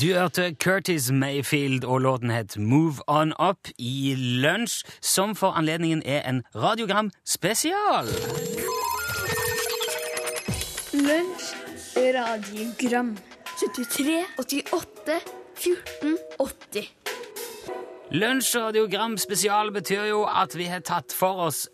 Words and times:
Du 0.00 0.06
hørte 0.14 0.54
Curtis 0.54 1.10
Mayfield, 1.10 1.84
og 1.84 2.00
låten 2.00 2.30
het 2.30 2.58
Move 2.58 2.94
On 3.06 3.32
Up 3.50 3.68
i 3.78 4.14
Lunsj, 4.16 4.84
som 5.00 5.34
for 5.36 5.50
anledningen 5.50 6.02
er 6.04 6.28
en 6.28 6.42
radiogram 6.54 7.10
spesial. 7.26 8.06
Lunsj, 10.92 11.54
radiogram. 11.96 13.18
73, 13.58 14.24
88, 14.38 15.20
14, 15.54 16.18
80 16.38 16.94
Lunsj 18.10 18.56
radiogram 18.56 19.18
spesial 19.18 19.72
betyr 19.72 20.04
jo 20.04 20.22
at 20.30 20.54
vi 20.58 20.64
har 20.64 20.80
tatt 20.80 21.12
for 21.12 21.42
oss 21.48 21.66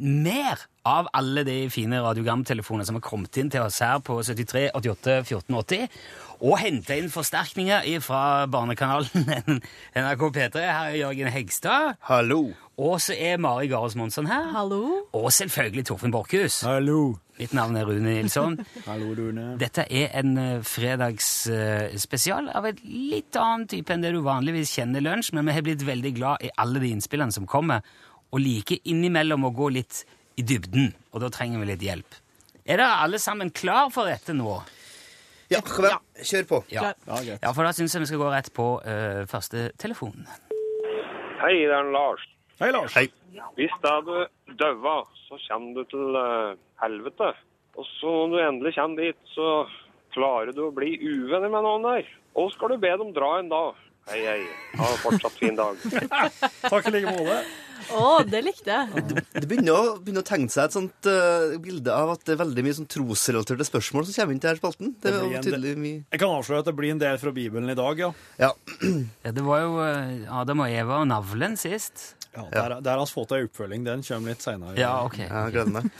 mer 0.00 0.60
av 0.86 1.08
alle 1.14 1.42
de 1.46 1.54
fine 1.70 1.98
radiogramtelefonene 2.02 2.86
som 2.86 2.98
har 2.98 3.04
kommet 3.06 3.36
inn 3.40 3.50
til 3.50 3.64
oss 3.64 3.78
her 3.82 3.98
på 4.04 4.18
73 4.22 4.68
88 4.74 5.16
14 5.24 5.56
80, 5.56 5.86
og 6.40 6.58
hente 6.60 6.96
inn 6.98 7.08
forsterkninger 7.12 7.86
fra 8.04 8.46
barnekanalen 8.50 9.60
NRK 9.96 10.24
P3. 10.36 10.62
Her 10.62 10.90
er 10.90 10.96
Jørgen 11.00 11.30
Hegstad. 11.32 11.96
Hallo. 12.08 12.50
Og 12.76 12.98
så 13.00 13.14
er 13.16 13.38
Mari 13.40 13.70
Garos 13.72 13.96
Monsson 13.96 14.28
her. 14.28 14.50
Hallo? 14.52 14.82
Og 15.16 15.30
selvfølgelig 15.32 15.86
Torfinn 15.88 16.12
Borchhus. 16.12 16.60
Hallo. 16.66 17.16
Mitt 17.38 17.52
navn 17.56 17.76
er 17.76 17.84
Rune 17.88 18.14
Nilsson. 18.14 18.58
Hallo, 18.88 19.12
Rune. 19.16 19.46
Dette 19.60 19.84
er 19.92 20.12
en 20.20 20.36
uh, 20.40 20.64
fredagsspesial 20.64 22.48
av 22.56 22.68
et 22.68 22.80
litt 22.84 23.36
annen 23.40 23.66
type 23.68 23.92
enn 23.92 24.04
det 24.04 24.12
du 24.16 24.22
vanligvis 24.24 24.72
kjenner 24.78 25.04
lunsj, 25.04 25.34
men 25.36 25.48
vi 25.48 25.56
har 25.56 25.64
blitt 25.64 25.84
veldig 25.84 26.12
glad 26.16 26.44
i 26.44 26.52
alle 26.60 26.80
de 26.84 26.92
innspillene 26.96 27.36
som 27.36 27.48
kommer, 27.48 27.84
og 28.32 28.40
liker 28.42 28.80
innimellom 28.88 29.44
å 29.48 29.52
gå 29.56 29.68
litt 29.76 30.04
i 30.36 30.44
dybden, 30.44 30.90
og 31.12 31.22
da 31.24 31.32
trenger 31.32 31.62
vi 31.62 31.68
litt 31.70 31.84
hjelp. 31.84 32.16
Er 32.66 32.80
dere 32.80 33.04
alle 33.04 33.20
sammen 33.22 33.52
klar 33.54 33.92
for 33.94 34.08
dette 34.08 34.34
nå? 34.36 34.58
Ja, 35.52 35.60
kom 35.62 35.86
igjen. 35.86 36.02
Kjør 36.26 36.46
på. 36.50 36.58
Ja. 36.72 36.90
Ja, 37.06 37.52
for 37.54 37.62
da 37.62 37.72
syns 37.76 37.94
jeg 37.94 38.02
vi 38.02 38.08
skal 38.10 38.22
gå 38.22 38.30
rett 38.32 38.50
på 38.56 38.66
uh, 38.82 39.22
første 39.30 39.68
telefon. 39.78 40.26
Hei, 41.42 41.54
det 41.68 41.74
er 41.76 41.90
Lars. 41.94 42.24
Hei, 42.58 42.72
Lars. 42.74 42.96
Hei. 42.96 43.06
Hvis 43.58 43.74
da 43.84 43.98
du 44.02 44.14
daua, 44.58 45.02
så 45.26 45.38
kommer 45.46 45.76
du 45.76 45.90
til 45.92 46.18
uh, 46.18 46.56
helvete. 46.82 47.34
Og 47.76 47.86
så 47.98 48.12
når 48.26 48.34
du 48.34 48.42
endelig 48.42 48.74
kommer 48.78 49.04
dit, 49.04 49.20
så 49.36 49.50
klarer 50.16 50.54
du 50.56 50.64
å 50.66 50.74
bli 50.74 50.96
uvenner 51.04 51.52
med 51.52 51.66
noen 51.66 51.84
der. 51.84 52.08
Og 52.36 52.50
skal 52.54 52.74
du 52.74 52.80
be 52.82 52.90
dem 52.98 53.12
dra 53.16 53.36
en 53.38 53.52
da. 53.52 53.62
Hei, 54.10 54.22
hei. 54.24 54.40
Ha 54.80 54.90
en 54.90 55.00
fortsatt 55.02 55.38
fin 55.38 55.56
dag. 55.58 55.78
Takk 56.72 56.90
i 56.90 56.96
like 56.96 57.12
måte. 57.12 57.38
Å, 57.96 58.04
det 58.26 58.40
likte 58.46 58.72
jeg. 58.72 59.04
Det 59.36 59.44
begynner 59.48 59.76
å, 59.76 59.94
begynner 60.02 60.24
å 60.24 60.26
tegne 60.26 60.50
seg 60.52 60.66
et 60.68 60.76
sånt 60.76 61.08
uh, 61.10 61.54
bilde 61.62 61.92
av 61.94 62.14
at 62.16 62.24
det 62.26 62.34
er 62.34 62.40
veldig 62.42 62.64
mye 62.66 62.76
sånn 62.78 62.88
trosrelaterte 62.90 63.66
spørsmål 63.68 64.06
som 64.08 64.16
kommer 64.20 64.36
inn 64.36 64.42
til 64.42 64.50
her 64.52 64.60
spalten. 64.60 64.94
Det 65.02 65.12
Det 65.14 65.22
en 65.40 65.46
tydelig 65.46 65.74
mye 65.80 65.98
Jeg 66.00 66.22
kan 66.22 66.34
avsløre 66.34 66.64
at 66.64 66.70
det 66.70 66.76
blir 66.78 66.94
en 66.94 67.02
del 67.02 67.20
fra 67.22 67.32
Bibelen 67.36 67.70
i 67.72 67.78
dag, 67.78 68.02
ja. 68.06 68.12
Ja. 68.40 68.52
Ja, 69.26 69.32
det 69.36 69.44
var 69.46 69.62
jo 69.64 69.76
uh, 69.80 70.40
Adam 70.40 70.64
og 70.66 70.72
Eva 70.72 71.00
og 71.04 71.08
navlen 71.10 71.56
sist. 71.60 72.14
ja 72.36 72.44
der, 72.52 72.78
der 72.84 72.98
har 72.98 73.06
vi 73.06 73.12
fått 73.16 73.32
ei 73.36 73.44
oppfølging. 73.46 73.84
Den 73.86 74.02
kommer 74.06 74.34
litt 74.34 74.44
seinere. 74.44 74.76
Ja, 74.80 74.96
ok. 75.06 75.20
Jeg 75.24 75.54
gleder 75.56 75.72
meg. 75.78 75.90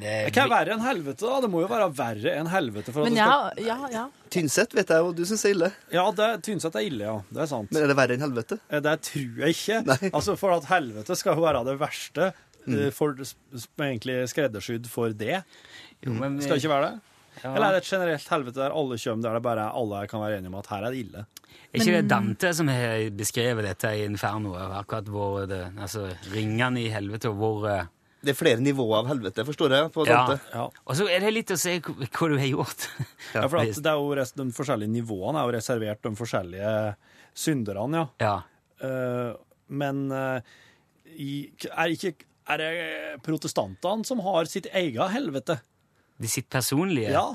Det, 0.00 0.32
kan 0.34 0.48
være 0.50 0.74
enn 0.74 0.82
helvete, 0.84 1.24
da? 1.24 1.40
Det 1.44 1.48
må 1.52 1.60
jo 1.62 1.68
være 1.70 1.86
verre 1.96 2.32
enn 2.40 2.48
helvete. 2.52 2.92
For 2.92 3.04
at 3.04 3.08
Men 3.08 3.16
det 3.16 3.22
ja, 3.22 3.34
skal... 3.52 3.64
ja, 3.68 3.76
ja. 3.94 4.04
Tynset 4.34 4.74
vet 4.74 4.90
jeg 4.90 5.04
jo 5.04 5.12
du 5.14 5.22
syns 5.28 5.44
er 5.46 5.54
ille. 5.54 5.70
Ja, 5.94 6.04
det, 6.18 6.28
Tynset 6.46 6.74
er 6.80 6.86
ille, 6.88 7.04
ja. 7.06 7.14
Det 7.30 7.44
er 7.44 7.50
sant. 7.52 7.70
Men 7.72 7.84
er 7.86 7.92
det 7.92 7.96
verre 8.00 8.16
enn 8.18 8.24
helvete? 8.26 8.58
Eh, 8.68 8.82
Det 8.84 8.94
tror 9.08 9.40
jeg 9.44 9.56
ikke. 9.56 9.78
Nei. 9.92 9.98
Altså, 10.10 10.36
For 10.40 10.56
at 10.56 10.68
helvete 10.72 11.16
skal 11.20 11.38
jo 11.38 11.46
være 11.46 11.64
det 11.70 11.76
verste. 11.80 12.30
Mm. 12.64 12.76
eh, 12.80 12.90
For, 12.96 13.14
er 13.14 13.86
egentlig 13.90 14.18
skreddersydd 14.32 14.90
for 14.90 15.14
det. 15.14 15.42
jo, 16.04 16.12
men, 16.16 16.40
Skal 16.42 16.56
det 16.58 16.64
ikke 16.64 16.74
være 16.74 16.90
det? 16.90 17.00
ja. 17.42 17.50
Eller 17.54 17.66
er 17.68 17.72
det 17.76 17.82
et 17.84 17.88
generelt 17.92 18.28
helvete 18.30 18.60
der 18.62 18.74
alle 18.82 18.98
kommer, 19.04 19.22
der 19.28 19.34
det 19.38 19.42
bare 19.48 19.70
alle 19.82 20.04
kan 20.10 20.22
være 20.22 20.38
enige 20.38 20.52
om 20.52 20.60
at 20.60 20.68
her 20.72 20.84
er 20.86 20.94
det 20.94 21.00
ille? 21.04 21.24
Er 21.74 21.82
ikke 21.82 21.96
det 21.98 22.08
Dante 22.10 22.52
som 22.54 22.68
har 22.70 23.08
beskrevet 23.18 23.66
dette 23.66 23.90
i 23.98 24.04
Inferno? 24.06 24.52
Akkurat 24.78 25.08
hvor 25.10 25.42
det, 25.50 25.64
altså 25.74 26.04
ringene 26.30 26.84
i 26.84 26.90
helvete, 26.94 27.32
og 27.32 27.40
hvor 27.40 27.66
eh, 27.70 27.88
Det 28.24 28.32
er 28.32 28.38
flere 28.38 28.62
nivåer 28.64 29.02
av 29.02 29.08
helvete, 29.12 29.44
forstår 29.46 29.74
jeg. 29.76 29.92
på 29.94 30.06
Ja. 30.08 30.22
Dante. 30.26 30.40
Ja. 30.54 30.64
Og 30.86 30.96
så 30.98 31.06
er 31.12 31.20
det 31.24 31.32
litt 31.36 31.52
å 31.54 31.58
se 31.60 31.76
hva 31.84 31.94
hva 32.08 32.28
du 32.32 32.36
har 32.40 32.48
gjort. 32.50 32.86
Ja, 33.34 33.46
for 33.48 33.60
at 33.62 33.76
det 33.84 33.90
er 33.92 34.00
jo 34.00 34.14
res- 34.18 34.34
De 34.36 34.46
forskjellige 34.56 34.90
nivåene 34.94 35.40
er 35.42 35.48
jo 35.50 35.54
reservert 35.58 36.02
de 36.02 36.14
forskjellige 36.18 36.74
synderne, 37.34 38.04
ja. 38.04 38.08
Ja. 38.24 38.34
Uh, 38.84 39.34
men 39.68 40.06
uh, 40.12 40.40
i, 41.14 41.50
er, 41.70 41.92
ikke, 41.94 42.14
er 42.50 42.60
det 42.60 42.70
protestantene 43.24 44.04
som 44.08 44.20
har 44.24 44.44
sitt 44.50 44.66
eget 44.72 45.12
helvete? 45.14 45.58
De 46.20 46.28
sitt 46.30 46.48
personlige. 46.52 47.10
Ja. 47.14 47.28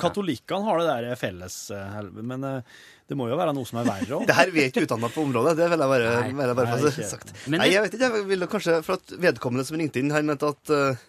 Katolikkene 0.00 0.64
har 0.66 0.80
det 0.80 0.86
der 0.88 1.16
felles 1.20 1.56
eh, 1.70 1.82
helvete, 1.94 2.22
men 2.26 2.44
eh, 2.48 2.78
det 3.08 3.16
må 3.20 3.26
jo 3.28 3.36
være 3.36 3.52
noe 3.56 3.68
som 3.68 3.78
er 3.82 3.88
verre 3.88 4.16
òg. 4.16 4.26
Det 4.28 4.34
her 4.38 4.48
er 4.52 4.68
ikke 4.70 4.84
utdanna 4.86 5.10
på 5.12 5.24
området, 5.26 5.56
det 5.58 5.66
vil 5.72 5.82
jeg 5.84 5.90
bare, 5.92 6.12
Nei. 6.22 6.28
vil 6.32 6.46
jeg 6.52 6.58
bare 6.60 6.76
Nei, 6.80 6.92
sagt. 7.14 7.32
Men 7.52 7.60
Nei, 7.60 7.70
jeg 7.74 7.82
vet 7.84 7.96
ikke, 7.98 8.10
jeg 8.18 8.28
ville 8.30 8.48
kanskje 8.48 8.76
For 8.86 8.96
at 8.96 9.12
vedkommende 9.20 9.64
som 9.68 9.76
ringte 9.80 10.00
inn, 10.00 10.12
han 10.14 10.24
mente 10.28 10.48
at, 10.54 10.72
uh, 10.72 11.02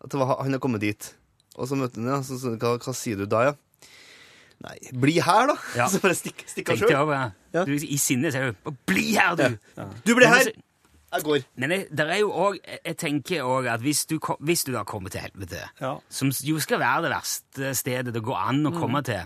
at 0.00 0.14
det 0.14 0.20
var, 0.22 0.38
han 0.40 0.56
har 0.56 0.62
kommet 0.64 0.80
dit. 0.80 1.10
Og 1.58 1.68
så 1.68 1.76
møtte 1.76 2.00
han, 2.00 2.08
ja, 2.14 2.22
så, 2.24 2.38
så 2.40 2.54
hva, 2.56 2.76
hva 2.80 2.94
sier 2.96 3.20
du 3.20 3.26
da, 3.28 3.50
ja? 3.50 3.54
Nei, 4.64 4.76
bli 5.02 5.18
her, 5.24 5.46
da! 5.48 5.54
Ja. 5.76 5.86
Så 5.92 6.00
bare 6.02 6.16
stikk, 6.18 6.42
stikk 6.48 6.72
av 6.74 6.80
sjøl. 6.82 6.92
ja. 6.92 7.20
Ja. 7.56 7.62
Du, 7.64 7.72
I 7.72 7.96
sinnet 7.98 8.34
sier 8.34 8.52
du 8.52 8.72
'bli 8.86 9.14
her, 9.16 9.32
du'! 9.36 9.56
Du 10.04 10.12
blir 10.14 10.28
her! 10.28 10.50
Jeg 11.10 11.24
går. 11.26 11.38
Men 11.58 11.72
jeg, 11.74 11.86
der 11.96 12.12
er 12.14 12.18
jo 12.20 12.28
også, 12.30 12.60
jeg 12.84 12.96
tenker 13.00 13.42
òg 13.42 13.66
at 13.72 13.80
hvis 13.82 14.04
du, 14.06 14.18
hvis 14.46 14.62
du 14.68 14.70
da 14.76 14.84
kommer 14.86 15.10
til 15.10 15.24
helvete, 15.24 15.64
Ja. 15.80 15.96
som 16.08 16.30
jo 16.30 16.60
skal 16.62 16.78
være 16.78 17.02
det 17.08 17.10
verste 17.10 17.72
stedet 17.74 18.14
det 18.14 18.22
går 18.22 18.36
an 18.36 18.60
å 18.68 18.74
komme 18.76 19.02
til, 19.02 19.24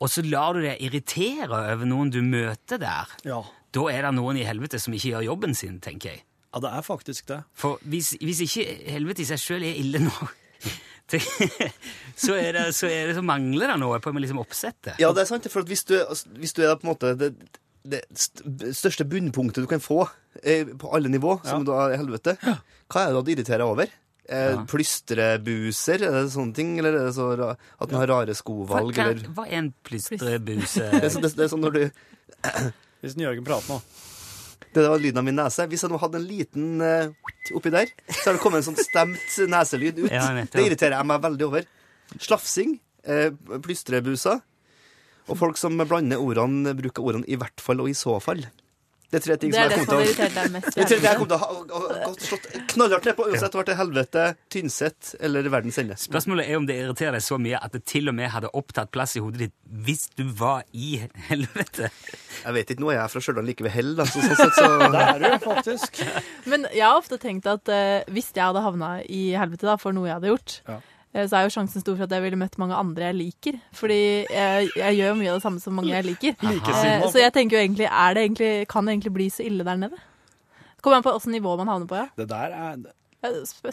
og 0.00 0.10
så 0.10 0.22
lar 0.26 0.54
du 0.56 0.62
deg 0.64 0.80
irritere 0.82 1.48
over 1.74 1.86
noen 1.88 2.10
du 2.10 2.20
møter 2.22 2.78
der, 2.82 3.12
Ja. 3.24 3.42
da 3.72 3.84
er 3.92 4.02
det 4.08 4.14
noen 4.16 4.36
i 4.40 4.44
helvete 4.46 4.78
som 4.82 4.92
ikke 4.96 5.14
gjør 5.14 5.24
jobben 5.30 5.54
sin, 5.54 5.80
tenker 5.80 6.10
jeg. 6.14 6.24
ja, 6.54 6.60
det 6.60 6.70
er 6.70 6.82
faktisk 6.86 7.26
det. 7.30 7.40
For 7.54 7.78
hvis, 7.82 8.14
hvis 8.20 8.40
ikke 8.46 8.66
helvete 8.94 9.22
i 9.22 9.28
seg 9.30 9.38
sjøl 9.42 9.62
er 9.66 9.74
ille 9.80 9.98
nå, 10.04 10.12
så, 12.16 12.32
er 12.38 12.52
det, 12.56 12.62
så 12.74 12.88
er 12.88 13.10
det 13.10 13.16
så 13.18 13.22
mangler 13.26 13.68
det 13.72 13.76
noe 13.82 13.98
på 14.02 14.12
liksom 14.16 14.38
oppsettet. 14.42 14.96
Ja, 15.02 15.10
det 15.12 15.24
er 15.24 15.28
sant. 15.28 15.46
For 15.52 15.60
at 15.64 15.68
hvis 15.70 15.84
du, 15.88 15.96
altså, 16.00 16.30
hvis 16.40 16.54
du 16.56 16.62
er 16.64 16.76
på 16.80 16.86
en 16.88 16.92
måte 16.94 17.10
det, 17.20 17.32
det 17.84 18.00
største 18.74 19.04
bunnpunktet 19.04 19.64
du 19.66 19.68
kan 19.70 19.82
få 19.84 20.06
eh, 20.42 20.64
på 20.80 20.88
alle 20.96 21.10
nivå, 21.12 21.36
som 21.44 21.66
da 21.68 21.90
er 21.90 21.98
helvete, 22.00 22.36
hva 22.40 23.02
er 23.02 23.12
det 23.12 23.18
da 23.18 23.22
du 23.26 23.32
irriterer 23.34 23.66
over? 23.66 23.92
Eh, 24.28 24.54
Ja. 24.54 24.64
Plystrebuser? 24.64 26.00
Er 26.02 26.14
det 26.22 26.32
sånne 26.32 26.54
ting? 26.56 26.78
Eller 26.78 26.96
er 26.96 27.06
det 27.10 27.14
så 27.16 27.26
ra 27.36 27.50
at 27.54 27.88
den 27.90 27.98
har 27.98 28.08
rare 28.08 28.34
skovalg? 28.34 28.94
hva, 28.96 29.10
Eller? 29.10 29.28
hva 29.36 29.44
er 29.46 29.58
en 29.58 29.74
plystrebuse? 29.84 30.86
Det 31.00 31.04
er, 31.04 31.12
så, 31.12 31.20
det, 31.20 31.34
det 31.36 31.44
er 31.44 31.52
sånn 31.52 31.64
når 31.64 31.76
du 31.76 31.82
Hvis 33.04 33.16
Jørgen 33.20 33.44
prater 33.44 33.68
nå. 33.68 33.80
Det 34.74 34.82
var 34.88 34.98
lyden 34.98 35.20
av 35.20 35.26
min 35.26 35.36
nese. 35.36 35.66
Hvis 35.68 35.84
jeg 35.84 35.92
nå 35.92 35.98
hadde 36.00 36.18
en 36.18 36.24
liten 36.26 36.80
uh, 36.80 37.12
oppi 37.54 37.70
der, 37.70 37.92
så 38.08 38.30
har 38.30 38.38
det 38.38 38.42
kommet 38.42 38.62
en 38.62 38.72
sånn 38.72 38.80
stemt 38.80 39.36
neselyd 39.52 40.00
ut. 40.00 40.08
Ja, 40.10 40.24
det 40.34 40.64
irriterer 40.64 40.96
jeg 40.96 41.06
meg 41.10 41.20
veldig 41.22 41.46
over. 41.46 41.68
Slafsing, 42.16 42.78
eh, 43.04 43.28
plystrebuser, 43.62 44.40
og 45.28 45.38
folk 45.38 45.60
som 45.60 45.76
blander 45.84 46.18
ordene, 46.20 46.72
bruker 46.76 47.04
ordene 47.04 47.28
'i 47.28 47.36
hvert 47.38 47.60
fall' 47.60 47.84
og 47.84 47.88
'i 47.92 47.94
så 47.94 48.16
fall'. 48.24 48.48
Det 49.14 49.20
er 49.20 49.24
tre 49.28 49.36
ting 49.38 49.52
Det 49.54 49.60
er 49.60 49.70
som 49.70 49.70
det 49.70 49.76
jeg 49.78 49.86
har 49.86 49.86
kommer 49.86 50.08
til 50.10 50.50
å 50.50 50.64
det 50.74 50.82
er 50.82 50.88
tre 50.90 50.96
ting 50.98 51.04
jeg 51.04 51.18
kommer 51.20 51.30
til 51.30 51.76
å 51.78 51.90
ha 51.94 52.12
slått 52.26 52.46
knallhardt 52.74 53.06
ned 53.06 53.16
på, 53.18 53.26
uansett 53.30 53.54
om 53.54 53.60
det 53.60 53.60
har 53.60 53.62
vært 53.62 53.80
helvete, 53.84 54.24
Tynset 54.50 55.10
eller 55.24 55.48
verdens 55.52 55.78
ende. 55.82 55.96
Spørsmålet 56.00 56.50
er 56.50 56.58
om 56.58 56.66
det 56.66 56.76
irriterer 56.82 57.14
deg 57.18 57.24
så 57.24 57.38
mye 57.38 57.60
at 57.62 57.76
det 57.76 57.84
til 57.90 58.10
og 58.10 58.16
med 58.18 58.32
hadde 58.34 58.50
opptatt 58.58 58.90
plass 58.94 59.14
i 59.14 59.22
hodet 59.22 59.44
ditt 59.46 59.54
hvis 59.86 60.08
du 60.18 60.24
var 60.38 60.64
i 60.74 60.96
helvete. 61.28 61.90
Jeg 62.44 62.56
vet 62.56 62.72
ikke, 62.74 62.82
nå 62.82 62.90
er 62.92 62.98
jeg 62.98 63.12
fra 63.14 63.22
Stjørdal 63.24 63.46
like 63.48 63.66
ved 63.66 63.74
hell, 63.74 63.92
da, 63.98 64.06
så 64.08 64.22
sånn 64.24 64.40
sett 64.40 64.58
så 64.58 64.70
Det 64.94 65.04
er 65.04 65.22
du 65.22 65.28
faktisk. 65.44 66.02
Men 66.50 66.66
jeg 66.74 66.84
har 66.86 66.98
ofte 66.98 67.18
tenkt 67.22 67.46
at 67.50 67.70
uh, 67.70 68.02
hvis 68.14 68.32
jeg 68.34 68.42
hadde 68.44 68.64
havna 68.64 68.96
i 69.06 69.28
helvete 69.38 69.70
da, 69.70 69.78
for 69.80 69.94
noe 69.96 70.10
jeg 70.10 70.18
hadde 70.18 70.34
gjort, 70.34 70.58
Ja. 70.68 70.80
Eh, 71.14 71.26
så 71.30 71.38
er 71.38 71.46
jo 71.46 71.54
sjansen 71.54 71.84
stor 71.84 71.96
for 71.96 72.06
at 72.08 72.14
jeg 72.16 72.24
ville 72.26 72.38
møtt 72.40 72.58
mange 72.60 72.76
andre 72.78 73.08
jeg 73.08 73.18
liker. 73.20 73.60
Fordi 73.72 74.00
jeg, 74.26 74.72
jeg 74.76 74.98
gjør 74.98 75.12
jo 75.12 75.20
mye 75.20 75.30
av 75.32 75.38
det 75.38 75.46
samme 75.46 75.62
som 75.62 75.78
mange 75.78 75.94
jeg 75.94 76.08
liker. 76.10 76.34
Eh, 76.36 76.50
Likesinna. 76.50 77.12
så 77.14 77.22
jeg 77.22 77.34
tenker 77.36 77.58
jo 77.58 77.62
egentlig, 77.62 77.88
er 77.90 78.18
det 78.18 78.26
egentlig, 78.26 78.52
kan 78.68 78.84
det 78.84 78.96
egentlig 78.98 79.14
bli 79.16 79.30
så 79.32 79.46
ille 79.46 79.66
der 79.66 79.80
nede? 79.86 80.02
Kommer 80.84 81.00
an 81.00 81.06
på 81.06 81.14
åssen 81.16 81.32
nivå 81.32 81.54
man 81.56 81.70
havner 81.70 81.88
på, 81.88 81.96
ja. 81.96 82.10
Det 82.18 82.28
der 82.28 82.52
er, 82.52 82.76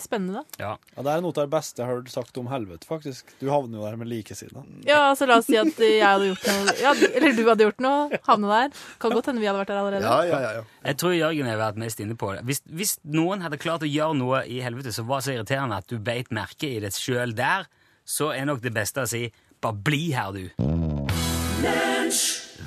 Spennende. 0.01 0.43
Ja. 0.59 0.75
ja, 0.95 1.03
det 1.03 1.11
er 1.11 1.23
noe 1.23 1.33
av 1.33 1.43
det 1.43 1.51
beste 1.51 1.81
jeg 1.81 1.87
har 1.87 1.99
hørt 1.99 2.11
sagt 2.13 2.37
om 2.39 2.47
helvete, 2.51 2.87
faktisk. 2.87 3.33
Du 3.41 3.49
havner 3.51 3.79
jo 3.79 3.85
der 3.85 3.97
med 3.99 4.09
likesida. 4.11 4.63
Ja, 4.87 5.01
så 5.17 5.27
la 5.29 5.39
oss 5.41 5.49
si 5.49 5.57
at 5.59 5.79
jeg 5.81 6.01
hadde 6.03 6.29
gjort 6.31 6.47
noe 6.47 6.75
ja, 6.79 6.93
Eller 7.11 7.35
du 7.35 7.43
hadde 7.49 7.67
gjort 7.67 7.83
noe, 7.83 8.19
havne 8.27 8.51
der. 8.51 8.81
Kan 9.01 9.15
godt 9.15 9.31
hende 9.31 9.43
vi 9.43 9.49
hadde 9.49 9.61
vært 9.61 9.73
der 9.73 9.81
allerede. 9.81 10.07
Ja, 10.07 10.19
ja, 10.27 10.39
ja. 10.45 10.51
ja. 10.59 10.63
Jeg 10.87 10.99
tror 11.03 11.15
Jørgen 11.17 11.51
har 11.51 11.61
vært 11.61 11.81
mest 11.83 12.03
inne 12.03 12.17
på 12.19 12.33
det. 12.35 12.45
Hvis, 12.47 12.63
hvis 12.71 12.95
noen 13.17 13.43
hadde 13.45 13.61
klart 13.61 13.85
å 13.85 13.89
gjøre 13.89 14.17
noe 14.19 14.43
i 14.47 14.61
helvete 14.63 14.93
som 14.95 15.09
var 15.09 15.25
så 15.25 15.35
irriterende 15.35 15.81
at 15.81 15.89
du 15.91 15.97
beit 16.01 16.31
merke 16.33 16.69
i 16.71 16.81
det 16.83 16.93
sjøl 16.97 17.35
der, 17.37 17.67
så 18.07 18.31
er 18.35 18.47
nok 18.49 18.63
det 18.63 18.73
beste 18.75 19.03
å 19.03 19.09
si 19.09 19.27
'bare 19.61 19.77
bli 19.77 20.11
her, 20.15 20.31
du'. 20.33 20.49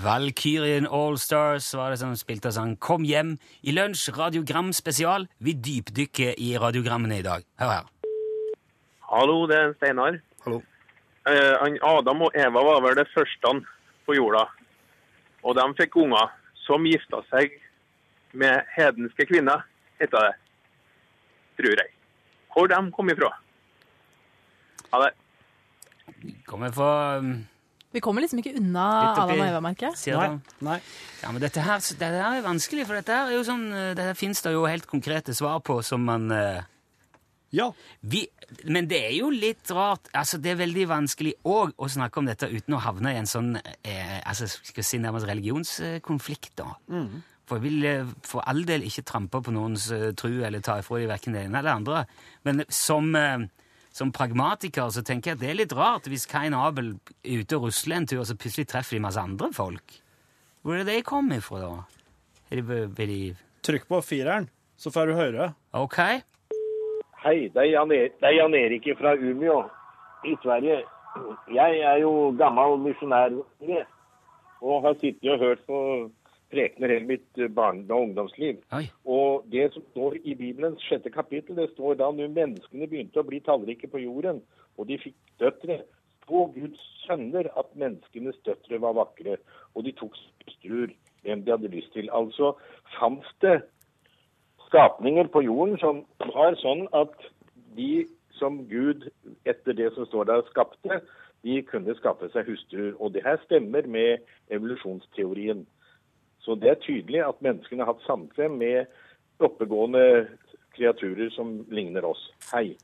Valkyrien 0.05 0.85
Allstars 0.85 1.71
var 1.73 1.91
det 1.91 1.99
som 1.99 2.13
spilte 2.17 2.53
sang 2.53 2.77
'Kom 2.77 3.05
hjem' 3.05 3.39
i 3.63 3.73
lunsj 3.73 4.11
radiogram 4.13 4.73
spesial. 4.73 5.27
Vi 5.41 5.53
dypdykker 5.53 6.35
i 6.39 6.59
radiogrammene 6.59 7.19
i 7.19 7.23
dag. 7.23 7.45
Hør 7.59 7.71
her. 7.73 7.87
Hallo, 9.01 9.47
det 9.47 9.57
er 9.57 9.73
Steinar. 9.75 10.21
Hallo. 10.45 10.63
Eh, 11.27 11.79
Adam 11.83 12.23
og 12.23 12.31
Eva 12.35 12.61
var 12.69 12.81
vel 12.85 12.97
det 12.97 13.09
første 13.15 13.65
på 14.07 14.15
jorda, 14.15 14.45
og 15.43 15.55
de 15.57 15.75
fikk 15.81 15.97
unger 15.97 16.29
som 16.67 16.85
gifta 16.85 17.23
seg 17.31 17.51
med 18.33 18.61
hedenske 18.77 19.27
kvinner, 19.27 19.65
heter 20.01 20.19
det. 20.19 20.35
Tror 21.57 21.77
jeg. 21.81 21.91
Hvor 22.53 22.67
de 22.67 22.93
kom 22.93 23.09
ifra. 23.09 23.33
Ha 24.93 25.03
det. 25.05 25.13
Kommer 26.47 26.73
fra 26.73 27.19
um, 27.19 27.47
Vi 27.95 28.03
kommer 28.03 28.25
liksom 28.25 28.41
ikke 28.43 28.57
unna 28.59 28.85
Adam 29.15 29.31
og 29.39 29.47
Eva-merket. 29.47 29.97
Nei. 30.19 30.29
Nei. 30.67 30.79
Ja, 31.23 31.31
men 31.33 31.41
dette 31.45 31.63
her, 31.63 31.79
dette 31.79 32.11
her 32.19 32.39
er 32.41 32.45
vanskelig, 32.45 32.85
for 32.89 32.99
dette 32.99 33.15
her 33.15 33.31
er 33.31 33.37
jo 33.39 33.45
sånn 33.47 33.69
eh, 33.73 33.91
Dette 33.97 34.17
finnes 34.19 34.43
det 34.45 34.53
jo 34.53 34.65
helt 34.67 34.89
konkrete 34.91 35.35
svar 35.39 35.61
på 35.65 35.79
som 35.87 36.03
man 36.05 36.27
uh, 36.35 36.63
Ja. 37.55 37.69
vi, 38.03 38.25
Men 38.67 38.89
det 38.91 38.99
er 39.07 39.15
jo 39.15 39.29
litt 39.31 39.71
rart 39.71 40.11
altså 40.13 40.41
Det 40.43 40.51
er 40.53 40.59
veldig 40.59 40.89
vanskelig 40.91 41.37
òg 41.47 41.73
å 41.79 41.89
snakke 41.89 42.19
om 42.19 42.27
dette 42.27 42.51
uten 42.51 42.75
å 42.75 42.83
havne 42.83 43.15
i 43.15 43.21
en 43.23 43.31
sånn 43.31 43.55
eh, 43.61 44.19
altså, 44.27 44.49
skal 44.51 44.85
si 44.85 44.99
nærmest 44.99 45.31
religionskonflikt. 45.31 46.57
da. 46.59 46.75
For 47.47 47.61
jeg 47.61 47.65
vil 47.67 47.85
eh, 47.89 48.13
for 48.25 48.43
all 48.49 48.65
del 48.67 48.87
ikke 48.89 49.05
trampe 49.07 49.41
på 49.45 49.53
noens 49.55 49.87
uh, 49.93 50.11
tru 50.17 50.43
eller 50.47 50.65
ta 50.65 50.79
ifra 50.81 50.99
dem 50.99 51.11
verken 51.13 51.37
det 51.37 51.43
ene 51.47 51.61
eller 51.61 51.71
det 51.71 51.77
andre. 51.77 52.05
Men 52.49 52.65
som, 52.73 53.11
eh, 53.15 53.45
som 53.95 54.11
pragmatiker 54.13 54.91
så 54.91 55.05
tenker 55.07 55.31
jeg 55.33 55.39
at 55.39 55.43
det 55.45 55.51
er 55.53 55.61
litt 55.61 55.75
rart 55.79 56.09
hvis 56.11 56.27
Kain 56.31 56.57
Abel 56.59 56.97
er 57.23 57.45
ute 57.45 57.59
og 57.59 57.69
rusler 57.69 58.01
en 58.01 58.09
tur, 58.11 58.23
og 58.25 58.27
så 58.27 58.35
plutselig 58.39 58.67
treffer 58.73 58.99
de 58.99 59.05
masse 59.05 59.21
andre 59.23 59.53
folk. 59.55 59.99
Hvor 60.65 60.75
er 60.75 60.87
det 60.89 60.99
de 60.99 61.07
kommer 61.07 61.39
ifra, 61.39 61.61
da? 61.63 61.85
Er 62.51 62.63
det, 62.63 62.81
er 62.99 63.11
de 63.11 63.21
Trykk 63.65 63.87
på 63.89 64.01
fireren, 64.05 64.51
så 64.77 64.91
får 64.93 65.09
du 65.09 65.15
høre. 65.17 65.53
OK? 65.73 65.99
Hei, 67.25 67.37
det 67.55 67.63
er 67.63 67.71
Jan, 67.71 67.93
e 67.95 68.11
det 68.21 68.29
er 68.29 68.35
Jan 68.37 68.57
Erik 68.59 68.91
fra 68.99 69.15
Umeå 69.17 69.63
i 70.29 70.35
Sverige. 70.43 70.83
Jeg 71.55 71.79
er 71.81 72.03
jo 72.03 72.35
gammel 72.37 72.77
misjonær 72.83 73.39
og 74.65 74.83
har 74.85 74.99
sittet 75.01 75.31
og 75.33 75.39
hørt 75.39 75.63
på 75.69 75.79
prekener 76.53 76.93
hele 76.95 77.09
mitt 77.09 77.41
eh, 77.41 77.51
barne- 77.51 77.89
og 77.91 78.09
ungdomsliv. 78.09 78.61
Oi. 78.77 78.85
Og 79.05 79.47
det 79.53 79.71
som 79.75 79.85
står 79.91 80.19
i 80.23 80.37
Bibelens 80.39 80.83
sjette 80.89 81.13
kapittel, 81.15 81.57
det 81.57 81.71
står 81.73 81.99
da 82.01 82.11
når 82.13 82.35
menneskene 82.35 82.89
begynte 82.91 83.23
å 83.23 83.29
bli 83.29 83.41
tallrike 83.45 83.91
på 83.91 84.03
jorden, 84.05 84.43
og 84.79 84.89
de 84.91 84.99
fikk 84.99 85.17
døtre, 85.43 85.83
så 86.25 86.47
Guds 86.55 86.81
sønner 87.05 87.51
at 87.59 87.75
menneskenes 87.77 88.39
døtre 88.49 88.81
var 88.81 88.97
vakre, 88.97 89.37
og 89.75 89.85
de 89.85 89.93
tok 89.93 90.17
struer 90.57 90.95
hvem 91.25 91.45
de 91.45 91.53
hadde 91.53 91.73
lyst 91.73 91.93
til. 91.93 92.09
Altså 92.13 92.55
fantes 92.97 93.37
det 93.45 93.59
skapninger 94.69 95.29
på 95.33 95.45
jorden 95.45 95.77
som 95.79 96.03
var 96.33 96.57
sånn 96.63 96.87
at 96.97 97.13
de 97.77 98.07
som 98.39 98.65
Gud, 98.69 99.07
etter 99.47 99.77
det 99.77 99.93
som 99.95 100.09
står 100.09 100.27
der, 100.31 100.43
skapte, 100.51 101.01
de 101.45 101.61
kunne 101.69 101.95
skaffe 101.99 102.31
seg 102.33 102.49
hustruer. 102.49 102.95
Og 102.99 103.13
det 103.15 103.23
her 103.27 103.39
stemmer 103.45 103.87
med 103.87 104.25
evolusjonsteorien. 104.55 105.65
Så 106.45 106.57
det 106.61 106.71
er 106.71 106.81
tydelig 106.85 107.23
at 107.25 107.41
menneskene 107.45 107.85
har 107.85 107.95
hatt 107.95 108.05
samkvem 108.07 108.59
med 108.61 109.45
oppegående 109.45 110.05
kreaturer 110.77 111.31
som 111.35 111.63
ligner 111.73 112.05
oss. 112.07 112.21
Hei. 112.53 112.75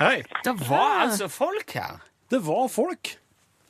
Hei, 0.00 0.22
Det 0.44 0.54
var 0.68 1.04
altså 1.06 1.28
folk 1.30 1.76
her! 1.76 2.00
det 2.32 2.40
var 2.40 2.68
folk. 2.72 3.18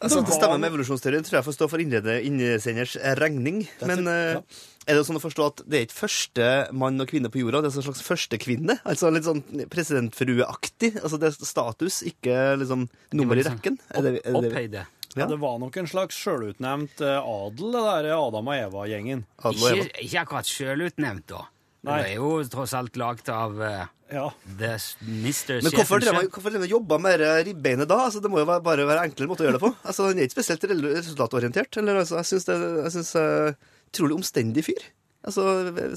Altså, 0.02 0.20
Det 0.20 0.34
stemmer 0.34 0.58
med 0.58 0.72
evolusjonsteorien, 0.72 1.22
tror 1.22 1.38
jeg 1.38 1.46
får 1.46 1.54
stå 1.54 1.66
for 1.70 1.82
innsenders 1.82 2.96
regning. 3.20 3.60
Men 3.86 4.08
uh, 4.10 4.40
er 4.82 4.98
det 4.98 5.04
sånn 5.06 5.18
å 5.18 5.22
forstå 5.22 5.46
at 5.46 5.62
det 5.62 5.78
er 5.78 5.86
ikke 5.86 5.98
første 6.00 6.48
mann 6.74 6.98
og 7.02 7.10
kvinne 7.10 7.30
på 7.30 7.38
jorda, 7.42 7.60
det 7.62 7.70
er 7.70 7.78
en 7.78 7.86
slags 7.86 8.02
førstekvinne? 8.06 8.80
Altså 8.82 9.12
litt 9.14 9.28
sånn 9.28 9.44
presidentfrueaktig? 9.70 10.96
Altså 11.02 11.20
det 11.22 11.30
er 11.30 11.38
status, 11.46 12.00
ikke 12.10 12.40
liksom 12.62 12.88
nummer 13.14 13.38
i 13.38 13.46
rekken? 13.46 13.78
Er 13.94 14.08
det, 14.08 14.16
er. 14.26 14.90
Ja. 15.16 15.26
Det 15.28 15.36
var 15.42 15.58
nok 15.60 15.76
en 15.76 15.88
slags 15.90 16.16
sjølutnevnt 16.16 17.02
eh, 17.04 17.18
adel, 17.20 17.72
det 17.74 17.82
der 17.84 18.06
Adam 18.16 18.46
og 18.48 18.54
Eva-gjengen. 18.56 19.24
Eva. 19.44 19.72
Ikke, 19.76 20.04
ikke 20.06 20.22
akkurat 20.22 20.48
sjølutnevnt, 20.48 21.26
da. 21.28 21.42
Nei. 21.82 21.98
Det 21.98 22.12
er 22.12 22.20
jo 22.22 22.30
tross 22.46 22.72
alt 22.78 22.96
lagd 23.00 23.28
av 23.34 23.58
uh, 23.58 23.82
Ja. 24.12 24.28
the 24.46 24.76
Mister 25.02 25.58
Men 25.64 25.74
hvorfor 25.74 26.04
man 26.14 26.28
hvorfor 26.30 26.52
drev 26.54 26.62
man 26.62 26.70
jobba 26.70 26.98
med 27.02 27.24
ribbeinet 27.48 27.90
da? 27.90 27.96
Altså, 28.06 28.22
det 28.22 28.30
må 28.30 28.38
jo 28.38 28.46
være- 28.46 28.62
bare 28.62 28.86
være 28.86 29.08
enklere 29.08 29.28
måte 29.32 29.42
å 29.42 29.48
gjøre 29.48 29.58
det 29.58 29.64
på. 29.64 29.72
Altså, 29.90 30.06
Han 30.06 30.20
er 30.20 30.28
ikke 30.28 30.36
spesielt 30.38 30.64
resultatorientert. 30.68 31.76
Eller, 31.82 31.98
altså, 32.04 32.20
jeg 32.20 32.30
syns 32.30 32.46
det 32.46 33.26
er 33.26 33.50
uh, 33.50 33.68
Utrolig 33.92 34.16
omstendig 34.16 34.64
fyr. 34.64 34.86
Altså 35.26 35.42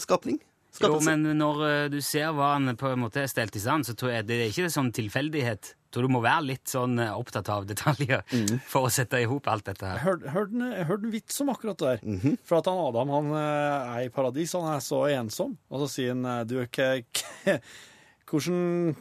skapning. 0.04 0.42
Jo, 0.82 0.98
men 1.06 1.22
når 1.38 1.62
uh, 1.64 1.86
du 1.94 2.02
ser 2.04 2.34
hva 2.36 2.56
han 2.58 2.74
på 2.76 2.90
en 2.92 3.00
måte 3.06 3.22
er 3.22 3.30
stelt 3.32 3.56
i 3.56 3.62
stand, 3.64 3.86
så 3.88 3.94
tror 3.96 4.12
jeg 4.12 4.26
det 4.28 4.42
er 4.42 4.50
ikke 4.52 4.74
sånn 4.74 4.90
tilfeldighet. 4.92 5.76
Tror 5.96 6.04
du 6.10 6.12
må 6.12 6.20
være 6.20 6.44
litt 6.50 6.68
sånn 6.68 6.98
eh, 7.00 7.14
opptatt 7.16 7.48
av 7.54 7.64
detaljer 7.70 8.24
Mm. 8.36 8.58
for 8.72 8.88
å 8.88 8.92
sette 8.92 9.22
i 9.24 9.28
hop 9.30 9.48
alt 9.48 9.64
dette 9.70 9.88
her. 9.88 10.02
hørte, 10.34 10.68
jeg 10.76 10.88
hørte 10.90 11.08
en 11.08 11.14
vits 11.14 11.38
om 11.44 11.52
akkurat 11.54 11.80
det 11.80 11.92
der. 11.94 12.38
For 12.44 12.60
at 12.60 12.68
han 12.68 12.82
Adam 12.84 13.14
han 13.14 13.30
eh, 13.40 13.94
er 13.96 14.08
i 14.08 14.12
paradis, 14.12 14.56
han 14.58 14.68
er 14.74 14.82
så 14.84 15.06
ensom. 15.14 15.54
Og 15.72 15.86
så 15.86 15.88
sier 15.94 16.12
han 16.12 16.26
eh, 16.28 16.42
du, 16.50 16.58
hvordan, 18.28 18.96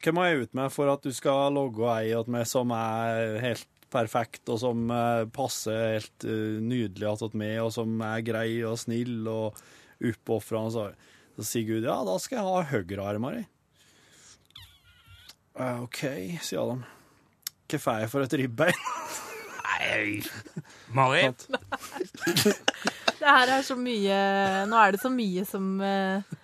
hva 0.00 0.14
må 0.16 0.24
jeg 0.30 0.46
ut 0.46 0.56
med 0.62 0.72
for 0.72 0.88
at 0.92 1.04
du 1.04 1.12
skal 1.12 1.52
logge 1.58 1.84
ei 1.98 2.14
åt 2.16 2.30
meg 2.32 2.48
som 2.48 2.72
er 2.72 3.36
helt 3.44 3.68
perfekt, 3.90 4.44
og 4.48 4.60
som 4.62 4.90
passer 5.34 5.96
helt 5.98 6.26
nydelig 6.62 7.08
attåt 7.10 7.32
meg, 7.34 7.56
og 7.64 7.72
som 7.74 7.96
er 8.06 8.22
grei 8.22 8.60
og 8.64 8.78
snill 8.80 9.26
og 9.28 9.58
oppofrende? 9.98 10.70
Så, 10.70 10.84
så 11.36 11.48
sier 11.48 11.66
Gud 11.68 11.88
ja, 11.90 11.98
da 12.06 12.14
skal 12.22 12.38
jeg 12.38 12.46
ha 12.46 12.68
høyrearmer 12.70 13.40
i. 13.42 13.48
«Eh, 15.60 15.82
OK, 15.84 16.00
sier 16.40 16.62
Adam. 16.62 16.84
Hva 17.70 17.78
får 17.78 18.00
jeg 18.02 18.10
for 18.12 18.24
et 18.26 18.36
ribbein? 18.40 18.78
Nei, 19.70 20.20
Mari, 20.92 21.22
Det 23.20 23.24
her 23.24 23.52
er 23.54 23.62
så 23.64 23.76
mye 23.78 24.16
Nå 24.68 24.76
er 24.76 24.92
det 24.92 25.00
så 25.00 25.10
mye 25.12 25.44
som 25.48 25.68
eh, 25.84 26.34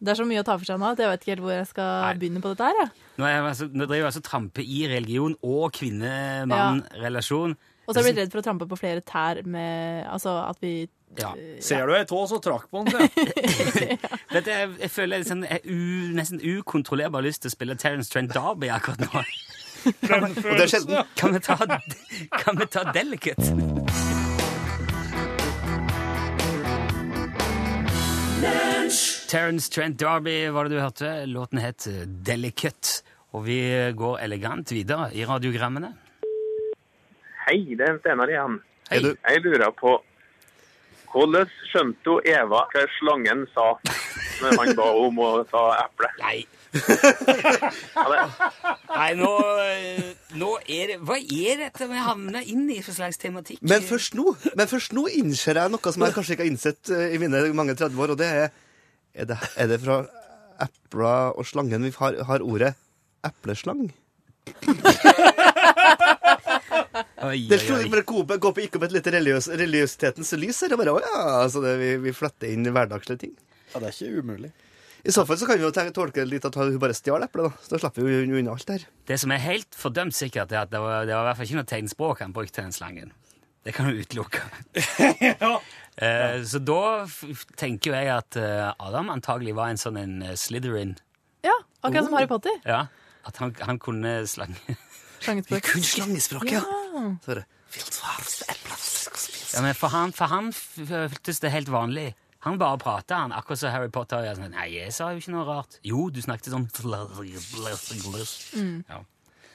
Det 0.00 0.12
er 0.12 0.18
så 0.18 0.26
mye 0.28 0.42
å 0.42 0.46
ta 0.46 0.56
for 0.58 0.68
seg 0.68 0.80
nå 0.80 0.90
at 0.90 1.00
jeg 1.00 1.08
vet 1.12 1.24
ikke 1.24 1.32
helt 1.34 1.44
hvor 1.46 1.54
jeg 1.54 1.68
skal 1.70 1.92
Nei. 2.04 2.10
begynne 2.20 2.42
på 2.44 2.52
dette 2.52 2.68
her. 2.68 2.80
Ja. 2.82 2.88
nå, 3.16 3.24
er 3.28 3.32
jeg, 3.32 3.44
altså, 3.52 3.68
nå 3.70 3.86
driver 3.86 4.02
jeg 4.02 4.10
altså 4.10 4.24
trampe 4.26 4.64
i 4.66 4.82
religion 4.90 5.36
og 5.46 5.64
kvinne-mann-relasjon. 5.78 7.56
Og 7.86 7.94
så 7.94 8.00
er 8.00 8.02
jeg 8.02 8.10
blitt 8.10 8.22
redd 8.24 8.34
for 8.34 8.42
å 8.42 8.46
trampe 8.48 8.68
på 8.68 8.78
flere 8.80 9.04
tær 9.06 9.40
med 9.46 10.04
Altså 10.10 10.34
at 10.42 10.60
vi 10.64 10.74
Ja. 11.16 11.30
Ser 11.64 11.86
du 11.88 11.94
ei 11.96 12.04
tå, 12.08 12.18
så 12.28 12.38
trakk 12.44 12.66
på 12.70 12.82
den, 12.84 12.92
sier 12.92 13.92
jeg. 13.94 13.98
Jeg, 14.36 14.70
jeg 14.82 14.90
føler 14.92 15.22
jeg, 15.22 15.28
jeg 15.30 15.52
har 15.54 15.68
u, 15.70 15.78
nesten 16.18 16.42
ukontrollerbar 16.42 17.24
lyst 17.24 17.44
til 17.44 17.52
å 17.52 17.56
spille 17.56 17.76
Terence 17.80 18.12
Trent 18.12 18.34
Darby 18.36 18.68
akkurat 18.74 19.06
nå. 19.06 19.24
Og 19.86 20.52
det 20.58 20.66
er 20.66 20.70
sjelden. 20.74 21.06
Kan 21.16 21.36
vi 21.36 21.40
ta, 21.46 21.56
kan 22.42 22.58
vi 22.58 22.66
ta 22.66 22.84
Delicate? 22.92 23.54
Terence 29.30 29.70
Trent 29.72 29.98
Darby 30.00 30.48
var 30.54 30.66
det 30.66 30.76
du 30.76 30.80
hørte. 30.82 31.12
Låten 31.30 31.62
het 31.62 31.86
Delicate. 32.26 33.00
Og 33.34 33.46
vi 33.46 33.58
går 33.96 34.20
elegant 34.24 34.70
videre 34.72 35.10
i 35.14 35.24
radiogrammene. 35.28 35.92
Hei, 37.46 37.58
det 37.78 37.86
er 37.86 37.98
Steinar 38.00 38.30
igjen. 38.32 38.60
Hei. 38.90 39.00
Jeg 39.02 39.42
lurer 39.44 39.72
på 39.76 39.96
hvordan 41.16 41.48
skjønte 41.70 42.12
hun 42.12 42.28
Eva 42.28 42.66
hva 42.72 42.84
slangen 42.98 43.46
sa 43.54 43.70
når 44.42 44.60
han 44.60 44.76
ba 44.76 44.88
om 45.00 45.20
å 45.24 45.30
ta 45.48 45.62
eple? 45.80 46.10
Nei, 46.20 46.38
nei 48.98 49.08
nå, 49.16 49.30
eh, 49.64 50.10
nå 50.36 50.50
er 50.60 50.92
det 50.92 50.98
Hva 51.08 51.16
er 51.16 51.62
dette 51.62 51.88
vi 51.88 52.02
havner 52.04 52.44
inn 52.52 52.66
i 52.72 52.82
for 52.84 52.96
slags 52.96 53.20
tematikk? 53.22 53.62
Men 53.64 53.84
først 53.86 54.16
nå 54.18 54.34
men 54.58 54.68
først 54.68 54.92
nå 54.96 55.06
innser 55.22 55.62
jeg 55.62 55.72
noe 55.72 55.94
som 55.94 56.04
jeg 56.04 56.16
kanskje 56.16 56.36
ikke 56.36 56.44
har 56.44 56.52
innsett 56.52 56.92
eh, 56.92 57.16
i 57.16 57.20
mine 57.22 57.46
mange 57.56 57.76
30 57.78 57.96
år, 57.96 58.16
og 58.16 58.20
det 58.20 58.30
er 58.44 58.48
Er 59.16 59.24
det, 59.24 59.38
er 59.56 59.68
det 59.70 59.80
fra 59.80 60.02
epla 60.60 61.32
og 61.32 61.46
slangen 61.48 61.86
vi 61.86 61.92
har, 61.96 62.18
har 62.28 62.44
ordet 62.44 62.74
epleslang? 63.24 63.86
Det 67.50 67.58
slo 67.62 67.78
oi. 67.80 67.88
bare 67.92 68.04
Coop- 68.06 68.30
på 68.36 68.62
gikk 68.62 68.78
opp 68.78 68.86
et 68.88 68.94
lite 68.94 69.12
religiøs, 69.14 69.48
religiøsitetens 69.62 70.32
lys 70.40 70.62
her. 70.64 70.76
Og 70.76 70.82
bare, 70.82 70.94
å 70.94 71.02
ja, 71.02 71.24
altså 71.42 71.62
det, 71.64 71.74
vi, 71.80 71.90
vi 72.06 72.14
fletter 72.16 72.52
inn 72.52 72.68
hverdagslige 72.70 73.24
ting. 73.26 73.34
Ja, 73.72 73.82
det 73.82 73.90
er 73.90 73.96
ikke 73.96 74.22
umulig. 74.22 74.52
I 75.06 75.12
så 75.14 75.22
fall 75.26 75.38
så 75.38 75.46
kan 75.46 75.60
vi 75.60 75.62
jo 75.62 75.70
tenke, 75.70 75.92
tolke 75.94 76.24
det 76.24 76.30
litt 76.32 76.46
at 76.48 76.56
hun 76.58 76.78
bare 76.82 76.94
stjal 76.96 77.22
eplet, 77.22 77.46
da. 77.46 77.62
Så 77.62 77.74
da 77.76 77.78
slipper 77.82 78.02
vi 78.06 78.16
jo 78.16 78.40
unna 78.40 78.56
alt 78.56 78.66
det 78.66 78.78
her. 78.80 78.86
Det 79.06 79.18
som 79.22 79.30
er 79.34 79.42
helt 79.44 79.78
fordømt 79.78 80.16
sikkert, 80.18 80.50
er 80.50 80.64
at 80.64 80.72
det 80.72 80.80
var, 80.82 81.04
det 81.06 81.14
var 81.14 81.22
i 81.22 81.28
hvert 81.28 81.38
fall 81.38 81.46
ikke 81.46 81.60
noe 81.60 81.70
tegnspråk 81.70 82.24
han 82.24 82.34
brukte 82.34 82.64
den 82.64 82.74
slangen. 82.74 83.12
Det 83.66 83.74
kan 83.74 83.90
du 83.90 83.98
utelukke. 84.02 84.42
Eh, 85.96 86.42
så 86.44 86.58
da 86.60 87.06
tenker 87.56 87.88
jo 87.88 87.96
jeg 87.96 88.10
at 88.12 88.36
eh, 88.36 88.66
Adam 88.84 89.08
antagelig 89.14 89.54
var 89.56 89.70
en 89.72 89.78
sånn 89.80 89.96
en 89.96 90.10
eh, 90.26 90.34
Slytherin. 90.36 90.90
Ja, 91.40 91.54
akkurat 91.80 92.04
som 92.04 92.16
Harry 92.18 92.28
Potter. 92.28 92.58
Ja, 92.68 92.82
At 93.24 93.40
han, 93.40 93.54
han 93.64 93.80
kunne 93.80 94.12
slange. 94.28 94.76
Slangespråk. 95.20 95.62
Kun 95.72 95.82
slangespråk, 95.82 96.50
ja. 96.52 96.62
ja. 96.64 97.42
Ja, 99.54 99.62
men 99.64 99.74
for 99.74 99.88
han, 99.92 100.12
for 100.16 100.30
han 100.32 100.52
føltes 100.52 101.40
det 101.42 101.50
helt 101.54 101.70
vanlig. 101.72 102.10
Han 102.46 102.58
bare 102.60 102.78
prata, 102.78 103.22
han. 103.24 103.32
Akkurat 103.34 103.58
som 103.58 103.72
Harry 103.74 103.90
Potter. 103.92 104.22
Jeg 104.26 104.38
sånn, 104.38 104.52
Nei, 104.54 104.68
jeg 104.76 104.92
sa 104.94 105.10
jo 105.12 105.22
ikke 105.22 105.32
noe 105.34 105.46
rart. 105.48 105.78
Jo, 105.86 106.06
du 106.14 106.20
snakket 106.22 106.52
sånn 106.52 106.68
ja. 108.90 109.00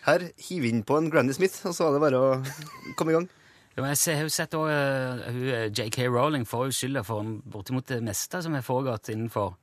her, 0.08 0.26
hiv 0.50 0.66
inn 0.68 0.82
på 0.88 0.98
en 1.00 1.12
Granny 1.14 1.36
Smith, 1.38 1.62
og 1.70 1.76
så 1.78 1.88
var 1.88 1.96
det 1.96 2.02
bare 2.04 2.20
å 2.20 2.96
komme 3.00 3.14
i 3.14 3.18
gang. 3.20 3.30
Jo, 3.78 3.86
jeg 3.88 3.98
ser- 4.02 4.18
har 4.20 4.26
jo 4.28 4.34
sett 4.36 4.52
også, 4.58 4.68
eh, 4.76 5.32
hun, 5.32 5.48
eh, 5.48 5.70
J.K. 5.72 6.08
Rowling 6.12 6.44
får 6.46 6.66
jo 6.68 6.76
skylda 6.76 7.06
for 7.08 7.24
bortimot 7.24 7.86
det 7.88 8.02
meste 8.04 8.42
som 8.44 8.54
har 8.58 8.62
foregått 8.68 9.08
innenfor 9.14 9.56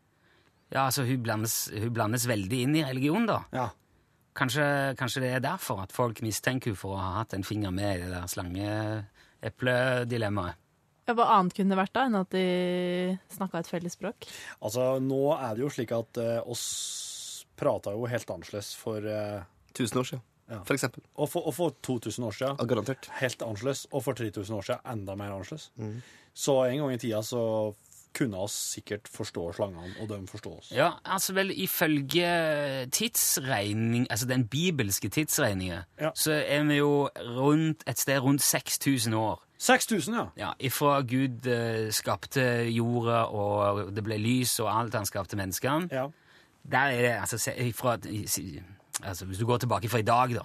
Ja, 0.72 0.86
altså, 0.86 1.04
hun 1.04 1.22
blandes, 1.22 1.70
hun 1.72 1.92
blandes 1.96 2.26
veldig 2.28 2.58
inn 2.62 2.74
i 2.76 2.82
religion, 2.84 3.24
da. 3.26 3.38
Ja. 3.52 3.70
Kanskje, 4.38 4.64
kanskje 4.98 5.20
det 5.24 5.30
er 5.34 5.40
derfor 5.42 5.80
at 5.82 5.92
folk 5.94 6.20
mistenker 6.22 6.70
henne 6.70 6.78
for 6.78 6.94
å 6.94 6.98
ha 7.02 7.10
hatt 7.20 7.32
en 7.34 7.42
finger 7.46 7.70
med 7.74 7.96
i 7.96 8.00
det 8.04 8.10
der 8.12 8.26
slangeepledilemmaet. 8.30 10.54
Ja, 11.08 11.12
hva 11.16 11.24
annet 11.38 11.54
kunne 11.56 11.72
det 11.72 11.78
vært 11.80 11.94
da, 11.96 12.02
enn 12.04 12.18
at 12.20 12.30
de 12.34 12.42
snakka 13.32 13.58
et 13.62 13.70
felles 13.70 13.94
språk? 13.96 14.18
Altså, 14.60 14.82
nå 15.00 15.22
er 15.38 15.52
det 15.56 15.62
jo 15.64 15.70
slik 15.72 15.92
at 15.96 16.12
uh, 16.20 16.44
oss 16.52 16.64
prata 17.58 17.94
jo 17.96 18.04
helt 18.12 18.28
annerledes 18.30 18.74
for 18.76 19.00
uh, 19.08 19.40
1000 19.72 19.98
år 20.02 20.06
siden, 20.12 20.22
Ja. 20.52 20.60
for 20.64 20.74
eksempel. 20.76 21.02
Og 21.16 21.28
for, 21.32 21.40
og 21.48 21.54
for 21.56 21.70
2000 21.84 22.24
år 22.28 22.32
siden 22.36 22.56
Ja, 22.60 22.64
garantert. 22.70 23.08
helt 23.22 23.40
annerledes, 23.42 23.86
og 23.90 24.00
for 24.04 24.12
3000 24.20 24.52
år 24.60 24.64
siden 24.68 24.80
enda 24.92 25.12
mer 25.16 25.32
annerledes. 25.34 25.64
Mm. 25.80 25.96
Så 26.38 26.52
en 26.68 26.78
gang 26.84 26.92
i 26.94 27.00
tida 27.02 27.20
så 27.26 27.42
kunne 28.14 28.36
oss 28.36 28.52
sikkert 28.74 29.08
forstå 29.12 29.52
slangene, 29.56 29.94
og 30.00 30.08
de 30.08 30.18
forstå 30.26 30.52
oss. 30.58 30.70
Ja, 30.74 30.90
altså 31.04 31.34
vel 31.34 31.50
ifølge 31.54 32.86
tidsregning, 32.90 34.06
altså 34.10 34.26
den 34.26 34.46
bibelske 34.48 35.08
tidsregningen, 35.08 35.82
Ja. 36.00 36.10
så 36.14 36.32
er 36.46 36.62
vi 36.64 36.74
jo 36.76 37.08
rundt, 37.36 37.82
et 37.86 37.98
sted 37.98 38.18
rundt 38.20 38.42
6000 38.42 39.14
år. 39.14 39.42
6000, 39.58 40.14
ja. 40.14 40.26
Ja, 40.36 40.52
ifra 40.60 41.00
Gud 41.02 41.46
eh, 41.46 41.90
skapte 41.92 42.42
jorda, 42.70 43.24
og 43.24 43.94
det 43.96 44.04
ble 44.04 44.18
lys, 44.18 44.58
og 44.60 44.70
alt 44.80 44.94
han 44.94 45.06
skapte 45.06 45.36
menneskene. 45.36 45.88
ja. 45.92 46.06
Der 46.70 46.78
er 46.92 47.02
det, 47.02 47.20
altså, 47.20 47.52
ifra, 47.56 47.94
altså 49.02 49.24
hvis 49.24 49.38
du 49.38 49.46
går 49.46 49.56
tilbake 49.58 49.88
fra 49.88 49.98
i 49.98 50.02
dag 50.02 50.34
da, 50.34 50.42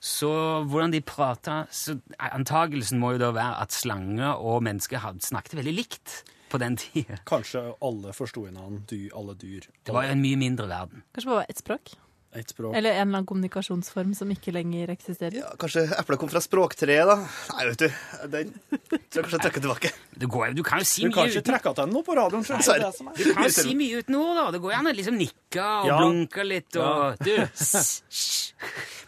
så 0.00 0.64
hvordan 0.64 0.92
de 0.92 1.00
prater, 1.00 1.66
så 1.70 1.98
antagelsen 2.18 2.98
må 2.98 3.12
jo 3.12 3.18
da 3.18 3.28
være 3.36 3.60
at 3.62 3.72
slanger 3.72 4.32
og 4.40 4.62
mennesker 4.62 4.98
snakket 5.20 5.54
veldig 5.60 5.74
likt 5.76 6.24
på 6.50 6.60
den 6.62 6.76
tiden. 6.80 7.20
Kanskje 7.28 7.62
alle 7.86 8.14
forsto 8.16 8.44
hverandre, 8.44 8.82
dy, 8.90 9.00
alle 9.16 9.36
dyr. 9.38 9.68
Det 9.86 9.94
var 9.94 10.06
jo 10.06 10.14
en 10.16 10.22
mye 10.24 10.38
mindre 10.40 10.68
verden. 10.70 11.04
Kanskje 11.14 11.32
bare 11.32 11.48
ett 11.48 11.62
språk? 11.62 11.94
Et 12.30 12.46
språk. 12.46 12.76
Eller 12.78 12.94
en 12.94 13.08
eller 13.08 13.16
annen 13.18 13.26
kommunikasjonsform 13.26 14.12
som 14.14 14.30
ikke 14.30 14.52
lenger 14.54 14.92
eksisterer? 14.92 15.34
Ja, 15.40 15.48
kanskje 15.58 15.82
eplet 15.98 16.20
kom 16.20 16.30
fra 16.30 16.38
språktreet, 16.44 17.08
da? 17.08 17.16
Nei, 17.56 17.64
vet 17.72 17.82
du. 17.82 17.88
Den 18.30 18.52
tror 18.70 19.18
jeg 19.18 19.24
kanskje 19.24 19.34
jeg 19.34 19.42
trekker 19.48 19.64
tilbake. 19.64 19.90
Det 20.22 20.28
går, 20.30 20.52
du 20.54 20.62
kan 20.62 20.78
jo 20.78 20.86
si 20.86 21.02
Du 21.02 21.10
kan 21.10 21.26
mye 21.26 21.32
ikke 21.32 21.42
uten, 21.42 21.48
trekke 21.50 21.72
til 21.80 21.90
noe 21.90 22.06
på 22.06 22.14
radioen. 22.14 22.46
skjønner 22.46 22.62
du, 22.62 22.70
det 22.70 22.76
det 22.78 22.86
er. 22.86 23.32
du 23.32 23.34
kan 23.34 23.48
jo 23.48 23.54
si 23.56 23.74
mye 23.80 24.04
uten 24.04 24.18
ord, 24.20 24.30
da. 24.38 24.44
Det 24.54 24.60
går 24.62 24.74
gjerne 24.76 24.94
liksom 25.00 25.18
nikke 25.18 25.66
og 25.66 25.90
Ja. 25.90 25.98
blunke 25.98 26.46
litt 26.46 26.78
og 26.78 27.26
Du! 27.26 27.34
sss. 27.50 28.54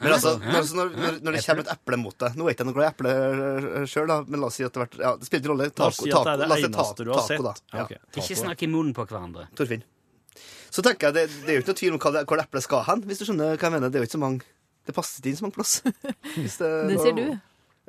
Men 0.02 0.17
altså, 0.17 0.35
når, 0.43 0.69
når, 0.75 1.17
når, 1.23 1.33
det 1.37 1.45
kommer 1.47 1.62
et 1.62 1.73
eple 1.76 1.97
mot 2.00 2.17
deg 2.19 2.35
Nå 2.41 2.47
er 2.49 2.55
ikke 2.57 2.64
jeg 2.64 2.71
noe 2.73 2.75
glad 2.75 2.88
i 2.88 2.91
eple 2.91 3.87
sjøl, 3.87 4.09
da, 4.11 4.17
men 4.26 4.41
la 4.43 4.49
oss 4.49 4.57
si 4.59 4.64
at 4.67 4.73
det 4.75 4.81
har 4.81 4.88
vært 4.88 4.99
ja, 4.99 5.12
Det 5.21 5.29
spiller 5.29 5.45
ingen 5.45 5.52
rolle. 5.52 5.71
La 5.79 5.91
oss 5.93 6.00
si 6.00 6.11
at 6.11 6.26
det 6.26 6.33
er 6.33 6.43
det 6.43 6.49
eneste 6.49 6.75
taco, 6.75 7.05
du 7.07 7.12
har 7.12 7.26
taco, 7.29 7.55
sett. 7.87 8.23
Ikke 8.25 8.38
snakk 8.43 8.67
i 8.67 8.73
munnen 8.73 8.97
på 8.97 9.07
hverandre. 9.07 9.47
Torfinn. 9.55 9.85
Så 10.73 10.83
tenker 10.85 11.11
jeg, 11.11 11.14
det, 11.19 11.23
det 11.45 11.52
er 11.52 11.59
jo 11.59 11.62
ikke 11.62 11.73
noe 11.75 11.81
tvil 11.83 11.97
om 11.97 12.02
hva 12.02 12.12
det, 12.14 12.25
hvor 12.31 12.41
det 12.41 12.45
eplet 12.49 12.64
skal 12.64 12.85
hen, 12.88 13.02
hvis 13.09 13.21
du 13.21 13.26
skjønner 13.29 13.57
hva 13.59 13.69
jeg 13.69 13.75
mener. 13.75 13.93
Det 13.93 13.99
er 14.00 14.05
jo 14.05 14.09
ikke 14.09 14.17
så 14.17 14.23
mange 14.23 14.47
Det 14.88 14.95
passer 14.97 15.21
ikke 15.21 15.31
inn 15.33 15.38
så 15.38 15.45
mange 15.47 15.57
plass. 15.59 15.73
Hvis 16.41 16.57
Det 16.59 16.97
sier 16.99 17.17
du. 17.19 17.26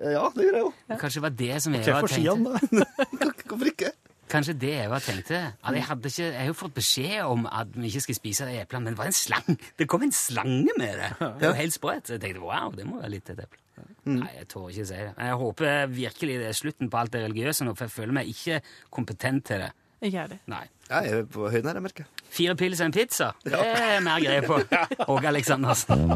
Ja, 0.04 0.24
det 0.36 0.46
gjør 0.46 0.58
jeg 0.58 0.64
jo. 0.66 0.72
Kanskje 1.02 1.20
det 1.20 1.24
var 1.24 1.36
det 1.40 1.62
som 1.64 1.76
Eva 1.78 2.02
tenkte. 2.06 2.60
det? 2.78 3.30
Hvorfor 3.48 3.70
ikke? 3.72 3.92
Kanskje 4.34 4.54
det 4.62 4.74
Eva 4.84 5.00
tenkte. 5.02 5.40
At 5.64 5.78
jeg, 5.78 5.86
hadde 5.88 6.12
ikke, 6.12 6.28
jeg 6.28 6.38
har 6.40 6.52
jo 6.52 6.56
fått 6.58 6.76
beskjed 6.78 7.18
om 7.26 7.48
at 7.50 7.74
vi 7.78 7.90
ikke 7.90 8.04
skal 8.08 8.18
spise 8.18 8.48
det 8.50 8.60
eplet, 8.62 8.82
men 8.84 8.94
det 8.94 9.00
var 9.02 9.10
en 9.10 9.18
slang. 9.18 9.58
Det 9.80 9.88
kom 9.90 10.06
en 10.06 10.14
slange 10.14 10.76
med 10.78 11.02
det. 11.02 11.12
Det 11.22 11.50
var 11.50 11.58
helt 11.60 11.76
sprøtt. 11.76 12.10
Så 12.10 12.18
jeg 12.18 12.24
tenkte 12.28 12.46
wow, 12.46 12.74
det 12.78 12.88
må 12.90 13.02
være 13.02 13.14
litt 13.16 13.34
et 13.34 13.42
eple. 13.46 13.62
Nei, 14.10 14.30
jeg 14.38 14.50
tør 14.52 14.70
ikke 14.70 14.86
si 14.90 14.98
det. 15.00 15.14
Men 15.18 15.30
jeg 15.32 15.40
håper 15.42 15.94
virkelig 15.98 16.40
det 16.42 16.50
er 16.52 16.58
slutten 16.58 16.90
på 16.94 17.00
alt 17.02 17.14
det 17.16 17.24
religiøse 17.26 17.66
nå, 17.66 17.74
for 17.78 17.88
jeg 17.88 17.96
føler 17.96 18.18
meg 18.20 18.30
ikke 18.34 18.60
kompetent 18.94 19.46
til 19.50 19.64
det. 19.66 19.72
Ikke 20.04 20.26
er 20.26 20.34
det. 20.36 20.40
Nei. 20.52 20.66
Jeg 20.90 21.14
er 21.14 21.26
på 21.32 21.48
høyden 21.48 21.70
her, 21.72 21.80
jeg 21.80 21.86
merker. 21.86 22.10
Fire 22.34 22.56
pils 22.58 22.80
og 22.82 22.88
en 22.90 22.94
pizza, 22.96 23.28
det 23.46 23.54
er 23.54 24.00
mer 24.02 24.24
greie 24.24 24.42
på. 24.42 24.58
Åge 25.14 25.28
Aleksandersen. 25.30 26.08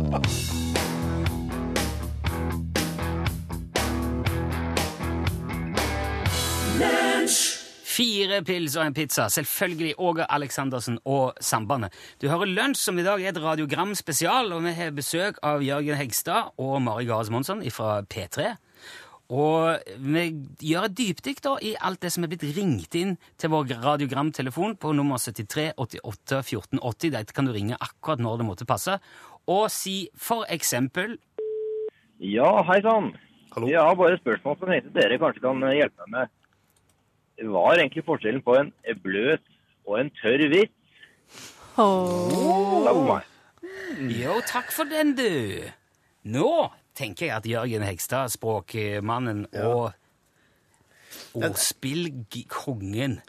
Fire 7.97 8.41
pils 8.45 8.75
og 8.77 8.85
en 8.85 8.97
pizza. 8.97 9.27
Selvfølgelig 9.29 9.93
Åge 9.97 10.25
Aleksandersen 10.29 10.97
og 11.05 11.37
Sambandet. 11.41 11.93
Du 12.21 12.27
hører 12.29 12.49
Lunsj, 12.49 12.81
som 12.81 12.97
i 12.97 13.05
dag 13.05 13.21
er 13.21 13.29
et 13.29 13.41
radiogram 13.43 13.93
spesial, 13.95 14.53
og 14.53 14.65
vi 14.65 14.73
har 14.73 14.97
besøk 14.97 15.37
av 15.45 15.61
Jørgen 15.65 15.97
Hegstad 15.97 16.57
og 16.57 16.81
Mari 16.81 17.05
Gares 17.05 17.29
Monsson 17.29 17.61
fra 17.73 18.01
P3. 18.01 18.55
Og 19.27 19.83
vi 19.99 20.23
gjør 20.63 20.87
et 20.87 20.95
dypdykk 20.95 21.41
da 21.43 21.53
i 21.59 21.73
alt 21.83 21.99
det 22.03 22.13
som 22.13 22.23
er 22.23 22.31
blitt 22.31 22.45
ringt 22.55 22.95
inn 22.95 23.17
til 23.35 23.51
vår 23.51 23.73
radiogramtelefon 23.83 24.77
på 24.79 24.93
nummer 24.95 25.19
73 25.19 25.73
88 25.75 26.39
14 26.45 26.79
80. 26.79 27.11
Dette 27.17 27.35
kan 27.35 27.47
du 27.47 27.51
ringe 27.51 27.75
akkurat 27.75 28.23
når 28.23 28.39
det 28.39 28.47
måtte 28.47 28.69
passe. 28.69 28.95
Og 29.51 29.67
si 29.71 30.07
for 30.15 30.47
eksempel 30.51 31.17
Ja, 32.23 32.63
hei 32.65 32.79
sann. 32.81 33.11
Jeg 33.67 33.81
har 33.81 33.95
bare 33.97 34.15
et 34.15 34.23
spørsmål 34.23 34.57
som 34.59 34.71
jeg 34.71 34.83
tenkte 34.85 35.01
dere 35.01 35.19
kanskje 35.21 35.43
kan 35.43 35.61
hjelpe 35.75 36.07
meg 36.07 36.15
med. 36.15 36.33
Hva 37.51 37.63
er 37.71 37.83
egentlig 37.83 38.05
forskjellen 38.07 38.43
på 38.45 38.55
en 38.57 38.71
bløt 39.03 39.43
og 39.85 39.99
en 39.99 40.09
tørr 40.21 40.47
vits? 40.53 40.73
Åh. 41.77 42.85
Takk 42.87 42.95
for 42.95 43.07
meg. 43.11 43.33
Jo, 44.17 44.39
takk 44.47 44.71
for 44.73 44.89
den, 44.89 45.13
du. 45.17 45.67
Nå 46.27 46.51
tenker 46.97 47.29
jeg 47.29 47.35
at 47.37 47.45
Jørgen 47.49 47.85
Hegstad, 47.85 48.33
språkmannen 48.33 49.45
og 49.63 49.91
ordspillkongen 51.37 53.19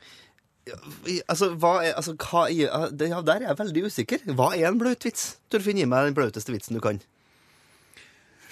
Altså, 1.33 1.47
hva 1.57 1.79
er, 1.81 1.95
altså, 1.97 2.13
hva 2.21 2.43
er, 2.53 2.91
det, 2.93 3.07
ja, 3.09 3.23
der 3.25 3.39
er 3.41 3.47
jeg 3.47 3.57
veldig 3.57 3.83
usikker. 3.89 4.25
Hva 4.37 4.51
er 4.53 4.67
en 4.69 4.77
blaut 4.77 5.01
vits? 5.07 5.23
Torfinn, 5.49 5.79
gi 5.81 5.87
meg 5.89 6.11
den 6.11 6.17
blauteste 6.19 6.53
vitsen 6.53 6.77
du 6.77 6.83
kan. 6.85 7.01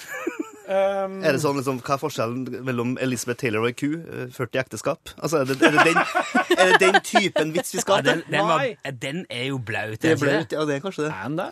Um, 0.67 1.21
Er 1.23 1.31
det 1.37 1.39
sånn, 1.45 1.55
liksom, 1.61 1.77
Hva 1.79 1.95
er 1.95 2.01
forskjellen 2.03 2.65
mellom 2.67 2.97
Elizabeth 2.99 3.39
Taylor 3.39 3.63
og 3.63 3.69
ei 3.69 3.75
ku? 3.79 4.01
eh, 4.03 4.25
40 4.35 4.59
ekteskap? 4.65 5.13
Altså, 5.23 5.45
er 5.45 5.53
det, 5.53 5.55
er, 5.63 5.77
det 5.77 5.85
den, 5.93 6.01
er 6.57 6.73
det 6.73 6.81
den 6.83 6.97
typen 7.07 7.53
vits 7.55 7.71
vi 7.71 7.79
ja, 7.79 7.85
skal 7.85 8.01
ha? 8.01 8.01
Ja, 8.03 8.17
den, 8.25 8.49
var, 8.49 8.65
Nei. 8.65 8.93
den 9.05 9.21
er 9.31 9.45
jo 9.53 9.61
blaut, 9.63 10.01
Det 10.03 10.17
er 10.17 10.19
blaut, 10.19 10.57
ja, 10.57 10.65
det 10.67 10.75
er 10.75 10.83
kanskje 10.83 11.05
det. 11.05 11.13
er 11.15 11.29
den 11.29 11.39
det? 11.39 11.47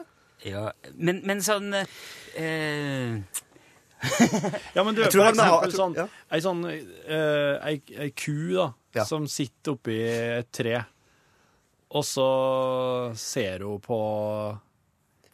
Ja, 0.50 0.64
men, 0.98 1.20
men 1.30 1.44
sånn 1.46 1.70
eh, 1.78 3.14
Ja, 4.74 4.84
men 4.84 4.94
du, 4.94 5.02
Jeg 5.02 5.12
for 5.12 5.22
har- 5.22 5.32
eksempel 5.34 5.70
tror- 5.70 5.78
sånn, 5.80 5.94
ja. 5.96 6.06
ei 6.30 6.40
sånn 6.44 6.64
uh, 6.64 7.66
ei, 7.68 7.76
ei 7.98 8.10
ku 8.10 8.34
da, 8.54 8.66
Ja. 8.94 9.04
som 9.04 9.26
sitter 9.26 9.72
oppi 9.74 9.96
et 10.40 10.50
tre, 10.54 10.84
og 11.90 12.04
så 12.06 12.28
ser 13.18 13.64
hun 13.66 13.80
på 13.80 13.98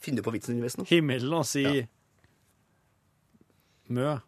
Finner 0.01 0.23
du 0.23 0.31
på 0.31 0.33
vitsen 0.33 0.55
din, 0.57 0.65
Vesten? 0.65 0.87
himmelen 0.89 1.33
og 1.37 1.45
sier 1.45 1.87
mø. 3.91 4.19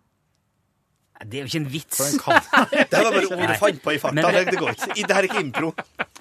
Det 1.22 1.38
er 1.38 1.44
jo 1.44 1.50
ikke 1.52 1.60
en 1.62 1.68
vits. 1.70 1.98
Det 2.02 2.98
var 2.98 3.12
bare 3.14 3.28
ord 3.30 3.46
du 3.46 3.54
fant 3.60 3.78
på 3.84 3.92
i 3.94 3.98
farta. 4.02 4.14
Men- 4.18 4.34
Det, 4.34 4.44
det 4.50 4.58
går 4.58 4.72
ikke. 4.74 4.88
Det 5.06 5.14
her 5.14 5.22
er 5.22 5.28
ikke 5.28 5.42
impro. 5.44 5.68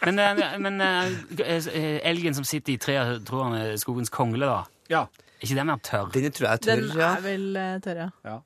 Men, 0.05 0.19
eh, 0.21 0.57
men 0.61 0.81
eh, 0.81 1.97
elgen 2.11 2.35
som 2.37 2.45
sitter 2.45 2.75
i 2.75 2.77
treet, 2.77 3.23
tror 3.25 3.47
han 3.49 3.55
er 3.57 3.73
skogens 3.81 4.09
kongle, 4.13 4.45
da. 4.45 4.63
Ja. 4.93 5.07
Er 5.41 5.47
ikke 5.47 5.57
den 5.57 5.69
mer 5.71 5.81
tørr? 5.81 6.09
Den 6.13 6.33
tror 6.37 6.45
jeg 6.47 6.53
er 6.53 6.63
Den 6.67 6.83
tørr, 6.85 6.99
ja. 7.01 7.11
er 7.17 7.23
vel 7.25 7.45
eh, 7.57 7.75
tørr, 7.81 8.01
ja. 8.03 8.09
ja. 8.27 8.37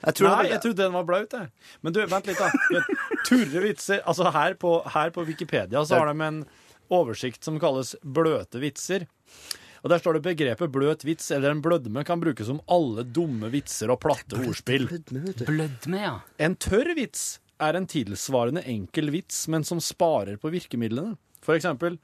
Jeg 0.00 0.16
tror 0.18 0.26
Nei, 0.28 0.40
det 0.42 0.50
jeg 0.50 0.56
var, 0.56 0.62
trodde 0.64 0.82
den 0.82 0.96
var 0.96 1.06
blaut, 1.08 1.36
jeg. 1.38 1.50
Men 1.80 1.94
du, 1.94 2.00
vent 2.10 2.26
litt, 2.28 2.40
da. 2.40 2.82
Turre 3.28 3.62
vitser. 3.64 4.02
Altså, 4.02 4.26
her 4.34 4.56
på, 4.60 4.74
her 4.96 5.14
på 5.14 5.24
Wikipedia 5.28 5.84
så 5.86 6.00
har 6.00 6.10
de 6.10 6.26
en 6.26 6.42
oversikt 6.90 7.46
som 7.46 7.60
kalles 7.62 7.94
bløte 8.02 8.60
vitser. 8.62 9.06
Og 9.80 9.88
Der 9.92 10.02
står 10.02 10.18
det 10.18 10.24
begrepet 10.26 10.72
bløt 10.74 11.06
vits 11.08 11.30
eller 11.32 11.54
en 11.54 11.62
blødme 11.64 12.02
kan 12.04 12.20
brukes 12.20 12.50
som 12.50 12.58
alle 12.68 13.06
dumme 13.06 13.48
vitser 13.54 13.92
og 13.94 14.02
platte 14.02 14.36
ordspill. 14.42 14.90
Blødme, 15.46 16.02
ja. 16.02 16.18
En 16.42 16.58
tørr 16.60 16.92
vits 16.98 17.38
er 17.62 17.78
en 17.78 17.88
tilsvarende 17.88 18.64
enkel 18.68 19.12
vits, 19.14 19.46
men 19.52 19.64
som 19.64 19.80
sparer 19.80 20.36
på 20.40 20.52
virkemidlene. 20.52 21.14
For 21.44 21.56
eksempel, 21.56 21.96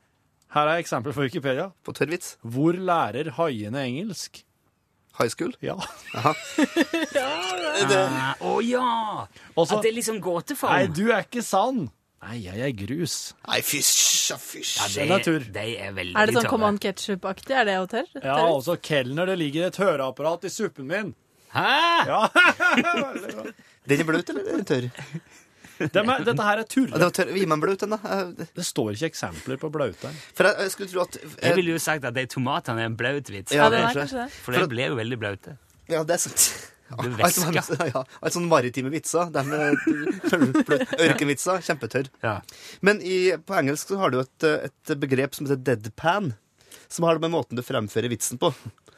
her 0.54 0.68
er 0.70 0.80
eksempel 0.80 1.12
fra 1.12 1.26
Wikipedia. 1.26 1.70
på 1.84 1.92
tørrvits. 1.96 2.36
Hvor 2.42 2.72
lærer 2.78 3.32
haiene 3.36 3.82
engelsk? 3.82 4.44
High 5.18 5.30
school. 5.32 5.52
Ja. 5.64 5.76
ja 6.14 7.86
det. 7.88 8.00
Å 8.44 8.56
ja! 8.64 9.26
Også, 9.56 9.76
At 9.78 9.82
det 9.84 9.90
er 9.90 9.96
liksom 9.96 10.20
gåteform. 10.24 10.72
Nei, 10.76 10.86
du 10.92 11.08
er 11.10 11.24
ikke 11.24 11.42
sann. 11.44 11.86
Nei, 12.26 12.38
jeg 12.46 12.62
er 12.64 12.72
grus. 12.74 13.16
Nei, 13.46 13.60
fysj, 13.62 14.32
ja, 14.32 14.36
fysj. 14.40 14.72
ja, 14.80 14.86
det, 15.06 15.28
er. 15.30 15.46
De 15.54 15.66
er 15.86 15.92
veldig 15.94 16.16
Er 16.18 16.30
det 16.30 16.36
sånn. 16.38 16.48
Command 16.50 16.80
Ketchup-aktig? 16.82 17.54
Er 17.54 17.68
det 17.68 17.76
tørr? 17.92 18.08
Ja, 18.18 18.38
altså 18.48 18.74
og 18.76 18.82
kelner, 18.84 19.28
det 19.30 19.36
ligger 19.38 19.68
et 19.68 19.78
høreapparat 19.80 20.48
i 20.48 20.52
suppen 20.52 20.88
min. 20.90 21.12
Hæ? 21.54 21.66
Ja, 22.08 22.22
Den 23.88 24.02
er 24.02 24.08
bløt, 24.08 24.32
eller 24.32 24.42
er 24.42 24.56
den 24.58 24.66
tørr? 24.66 24.88
Dem 25.78 26.08
er, 26.12 26.22
Dette 26.24 26.44
her 26.46 26.62
er 26.62 26.68
turre. 26.70 27.10
Gi 27.36 27.46
meg 27.46 27.56
en 27.58 27.62
blaut 27.64 27.82
en, 27.86 27.96
da. 27.96 28.20
Det 28.56 28.64
står 28.64 28.94
ikke 28.96 29.10
eksempler 29.12 29.58
på 29.60 29.70
blauter. 29.74 30.14
For 30.36 30.48
jeg, 30.48 30.56
jeg 30.66 30.72
skulle 30.76 30.92
tro 30.94 31.02
at 31.04 31.18
Jeg 31.42 31.56
ville 31.58 31.74
jo 31.76 31.82
sagt 31.82 32.04
at 32.08 32.14
de 32.16 32.24
tomatene 32.32 32.80
er 32.84 32.90
en 32.92 32.96
blaut 32.96 33.28
vits. 33.32 33.52
Ja, 33.52 33.68
det 33.72 33.82
er 33.82 33.92
kanskje. 33.96 34.24
det. 34.24 34.40
For 34.46 34.56
de 34.56 34.64
ble 34.72 34.88
jo 34.88 34.96
veldig 34.98 35.18
blaute. 35.20 35.56
Ja, 35.92 36.00
det 36.06 36.16
er 36.16 36.24
sant. 36.28 36.46
Alt, 36.86 37.18
Ja, 37.50 37.62
ja, 37.90 38.00
altså 38.22 38.38
maritime 38.46 38.92
vitser. 38.94 39.26
De 39.34 39.42
er- 39.42 39.78
Ørkenvitser. 41.08 41.58
Kjempetørr. 41.66 42.08
Ja. 42.22 42.36
Men 42.86 43.00
i, 43.02 43.32
på 43.42 43.56
engelsk 43.58 43.90
så 43.90 43.98
har 44.00 44.12
du 44.14 44.20
et, 44.22 44.46
et 44.70 44.92
begrep 45.02 45.34
som 45.34 45.48
heter 45.48 45.62
deadpan. 45.74 46.32
Som 46.88 47.06
har 47.08 47.16
det 47.18 47.24
med 47.26 47.34
måten 47.34 47.58
du 47.58 47.62
fremfører 47.66 48.10
vitsen 48.12 48.38
på. 48.40 48.52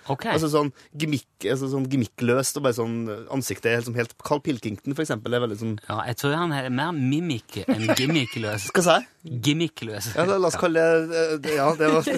Ok. 0.09 0.25
Altså 0.33 0.49
sånn, 0.49 0.71
gimmick, 0.97 1.27
altså 1.45 1.69
sånn 1.69 1.85
gimmickløst 1.93 2.57
og 2.57 2.65
bare 2.65 2.77
sånn 2.79 2.95
ansiktet 3.35 3.75
helt, 3.75 3.89
som 3.91 3.97
helt 3.99 4.15
Carl 4.25 4.41
Pilkington, 4.45 4.95
for 4.97 5.05
eksempel, 5.05 5.37
er 5.37 5.43
veldig 5.45 5.59
sånn 5.61 5.75
Ja, 5.85 5.99
jeg 6.09 6.17
tror 6.23 6.37
han 6.39 6.55
er 6.57 6.71
mer 6.73 6.95
mimikk 6.97 7.59
enn 7.67 7.91
gimmickløs. 7.99 8.71
Hva 8.73 8.85
sa 8.87 8.97
jeg? 9.03 9.41
Gimmickløs. 9.51 10.15
Ja, 10.17 10.25
la 10.31 10.41
oss 10.49 10.57
kalle 10.61 10.87
det 11.13 11.27
eh, 11.45 11.59
Ja, 11.59 11.69
det 11.77 11.91
var 11.93 12.09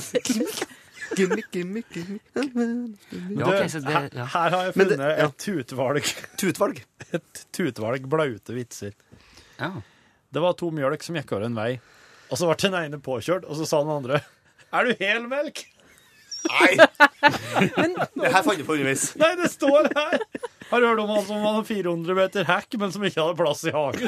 Gimmick, 1.19 1.49
gimmick, 1.51 1.89
gimmick 1.91 2.23
Ja, 2.31 3.49
det, 3.51 3.81
her, 3.83 4.05
ja. 4.15 4.25
her 4.31 4.55
har 4.55 4.69
jeg 4.69 4.75
funnet 4.77 4.93
det- 5.01 5.09
ja. 5.19 5.27
et 5.27 5.39
tutvalg. 5.43 6.11
Tutvalg. 6.39 6.85
et 7.19 7.41
tutvalg 7.51 8.07
blaute 8.07 8.55
vitser. 8.55 8.95
Ja. 9.59 9.73
Det 10.31 10.43
var 10.45 10.55
to 10.55 10.71
mjølk 10.71 11.03
som 11.03 11.19
gikk 11.19 11.33
over 11.35 11.49
en 11.49 11.59
vei, 11.59 11.73
og 12.31 12.39
så 12.39 12.47
ble 12.47 12.55
den 12.63 12.79
ene 12.79 13.01
påkjørt, 13.03 13.43
og 13.51 13.59
så 13.59 13.67
sa 13.67 13.83
den 13.83 13.91
andre 13.97 14.21
Er 14.73 14.87
du 14.87 14.93
helmelk? 15.01 15.65
Nei! 16.49 16.71
det 18.17 18.31
her 18.33 18.45
fant 18.47 18.57
jeg 18.57 18.65
på 18.67 18.77
underveis. 18.79 19.09
Nei, 19.21 19.33
det 19.41 19.51
står 19.53 19.91
her! 19.93 20.23
Har 20.71 20.81
du 20.81 20.87
hørt 20.87 21.03
om 21.03 21.11
han 21.13 21.25
som 21.27 21.43
hadde 21.45 21.65
400 21.69 22.17
meter 22.17 22.47
hekk, 22.49 22.77
men 22.81 22.93
som 22.95 23.03
ikke 23.05 23.21
hadde 23.25 23.37
plass 23.41 23.65
i 23.69 23.75
hagen? 23.75 24.07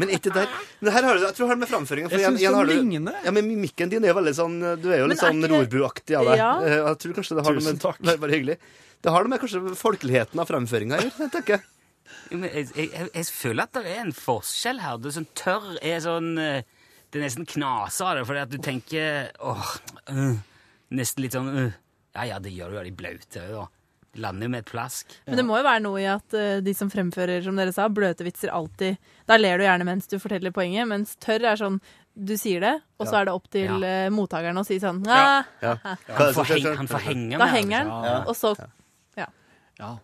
Men 0.00 0.12
ikke 0.14 0.32
der. 0.34 0.48
Men 0.80 0.92
her 0.94 1.04
har 1.06 1.14
du 1.16 1.20
det. 1.22 1.28
Jeg 1.30 1.36
tror 1.36 1.46
du 1.46 1.50
har 1.52 1.58
med 1.60 1.70
framføringa. 1.70 2.10
Jeg 2.12 2.24
synes 2.26 2.44
har 2.56 2.68
de 2.70 2.76
ligner. 2.80 3.18
Ja, 3.24 3.32
men 3.36 3.48
mimikken 3.48 3.92
din 3.92 4.06
er 4.08 4.16
veldig 4.16 4.32
sånn 4.38 4.56
Du 4.80 4.88
er 4.92 5.02
jo 5.02 5.08
litt 5.10 5.20
sånn 5.20 5.40
rorbuaktig 5.44 6.16
av 6.18 6.30
deg. 6.30 6.40
Ja. 6.40 6.50
Eh, 6.64 6.76
Jeg 6.80 7.00
tror 7.04 7.16
kanskje 7.20 7.36
det 7.38 7.44
har 7.46 7.58
Tusen 7.58 7.68
med 7.76 7.82
takk. 7.84 8.00
Det 8.00 8.14
er 8.14 8.22
bare 8.24 8.36
hyggelig. 8.36 8.56
Det 9.00 9.12
har 9.14 9.24
det 9.24 9.32
med 9.32 9.40
kanskje 9.44 9.62
folkeligheten 9.80 10.42
av 10.42 10.48
framføringa 10.50 10.98
å 10.98 11.04
gjøre, 11.06 11.16
jeg 11.24 11.32
tenker. 11.36 11.62
Jo, 12.30 12.40
men 12.42 12.48
Jeg, 12.50 12.66
jeg, 12.76 12.88
jeg, 12.92 13.08
jeg 13.16 13.28
føler 13.32 13.62
at 13.64 13.76
det 13.78 13.84
er 13.94 14.02
en 14.02 14.12
forskjell 14.16 14.82
her. 14.84 14.98
Det 15.00 15.08
er 15.12 15.16
sånn 15.20 15.30
tørr 15.40 15.68
er 15.92 16.02
sånn 16.04 16.30
eh, 16.42 16.60
Det 17.10 17.20
nesten 17.22 17.46
knaser 17.46 18.06
av 18.06 18.16
det, 18.20 18.24
fordi 18.28 18.40
at 18.44 18.50
du 18.52 18.58
tenker 18.62 19.30
åh, 19.42 19.70
øh, 20.14 20.36
Nesten 20.94 21.22
litt 21.22 21.34
sånn 21.36 21.50
øh. 21.50 21.72
Ja 22.14 22.24
ja, 22.26 22.38
det 22.42 22.50
gjør 22.50 22.72
du 22.72 22.76
jo 22.80 22.82
de 22.88 22.92
blaute 22.98 23.42
òg, 23.44 23.52
da. 23.54 23.66
De 24.10 24.22
lander 24.24 24.48
jo 24.48 24.50
med 24.50 24.64
et 24.64 24.70
plask. 24.72 25.12
Men 25.28 25.38
det 25.38 25.44
må 25.46 25.60
jo 25.60 25.62
være 25.62 25.82
noe 25.84 26.00
i 26.02 26.06
at 26.10 26.34
uh, 26.34 26.56
de 26.66 26.72
som 26.74 26.88
fremfører, 26.90 27.44
som 27.46 27.54
dere 27.54 27.70
sa, 27.70 27.84
bløte 27.86 28.26
vitser 28.26 28.50
alltid 28.50 28.96
Da 29.30 29.36
ler 29.38 29.58
du 29.60 29.62
gjerne 29.68 29.86
mens 29.86 30.10
du 30.10 30.16
forteller 30.18 30.50
poenget, 30.50 30.88
mens 30.90 31.14
tørr 31.22 31.46
er 31.52 31.60
sånn 31.60 31.78
du 32.20 32.34
sier 32.36 32.58
det, 32.60 32.72
og 32.98 33.06
så 33.06 33.20
er 33.20 33.28
det 33.28 33.32
opp 33.38 33.46
til 33.54 33.68
Ja. 33.70 34.06
eh, 34.06 34.10
mottakeren 34.10 34.58
å 34.58 34.64
si 34.66 34.80
sånn 34.82 34.98
ja. 35.06 35.44
Ja. 35.62 35.76
Han 35.84 36.26
er 36.26 36.34
får, 36.34 36.76
han 36.76 36.88
får 36.90 37.04
henge 37.06 37.38
Da 37.38 37.46
henger 37.46 37.84
den, 37.86 37.92
Ja. 38.10 38.16
og 38.26 38.34
så 38.36 38.56
Ja. 39.78 39.96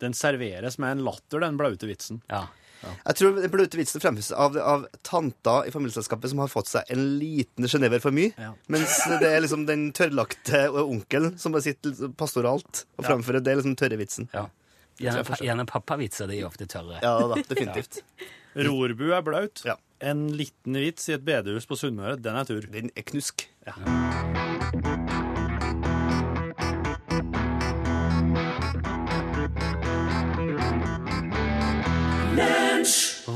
Den 0.00 0.14
serveres 0.16 0.78
med 0.80 0.96
en 0.96 1.04
latter, 1.04 1.40
den 1.44 1.58
blaute 1.60 1.86
vitsen. 1.86 2.22
Ja. 2.32 2.46
Jeg 2.80 3.18
tror 3.18 3.34
den 3.36 3.52
blaute 3.52 3.78
vitsen 3.80 4.02
fremføres 4.02 4.30
av, 4.32 4.56
av 4.56 4.86
tanta 5.06 5.56
i 5.68 5.72
familieselskapet 5.74 6.32
som 6.32 6.40
har 6.42 6.50
fått 6.52 6.70
seg 6.70 6.88
en 6.94 7.02
liten 7.20 7.68
genever 7.68 8.00
for 8.02 8.14
mye. 8.16 8.32
Ja. 8.40 8.54
Mens 8.72 8.96
det 9.20 9.28
er 9.28 9.44
liksom 9.44 9.66
den 9.68 9.90
tørrlagte 9.96 10.66
onkelen 10.82 11.36
som 11.40 11.52
bare 11.56 11.66
sitter 11.68 12.12
pastoralt 12.20 12.86
og 12.96 13.04
fremfører 13.08 13.44
det 13.44 13.52
er 13.52 13.60
liksom 13.62 13.76
tørre 13.80 14.00
vitsen. 14.00 14.30
ja. 14.36 14.48
Gjerne, 15.00 15.36
gjerne 15.40 15.64
pappavitser, 15.64 16.28
de 16.28 16.42
er 16.42 16.44
ofte 16.44 16.66
tørre. 16.68 16.98
Ja 17.00 17.14
da, 17.30 17.38
definitivt. 17.48 18.02
Rorbu 18.68 19.06
er 19.16 19.24
blaut. 19.24 19.62
Ja. 19.64 19.78
En 20.04 20.26
liten 20.36 20.76
vits 20.76 21.08
i 21.08 21.16
et 21.16 21.24
bedehus 21.24 21.64
på 21.68 21.78
Sunnmøre, 21.80 22.18
den 22.20 22.36
er 22.36 22.48
tur. 22.48 22.68
Den 22.68 22.92
er 22.92 23.08
knusk. 23.08 23.48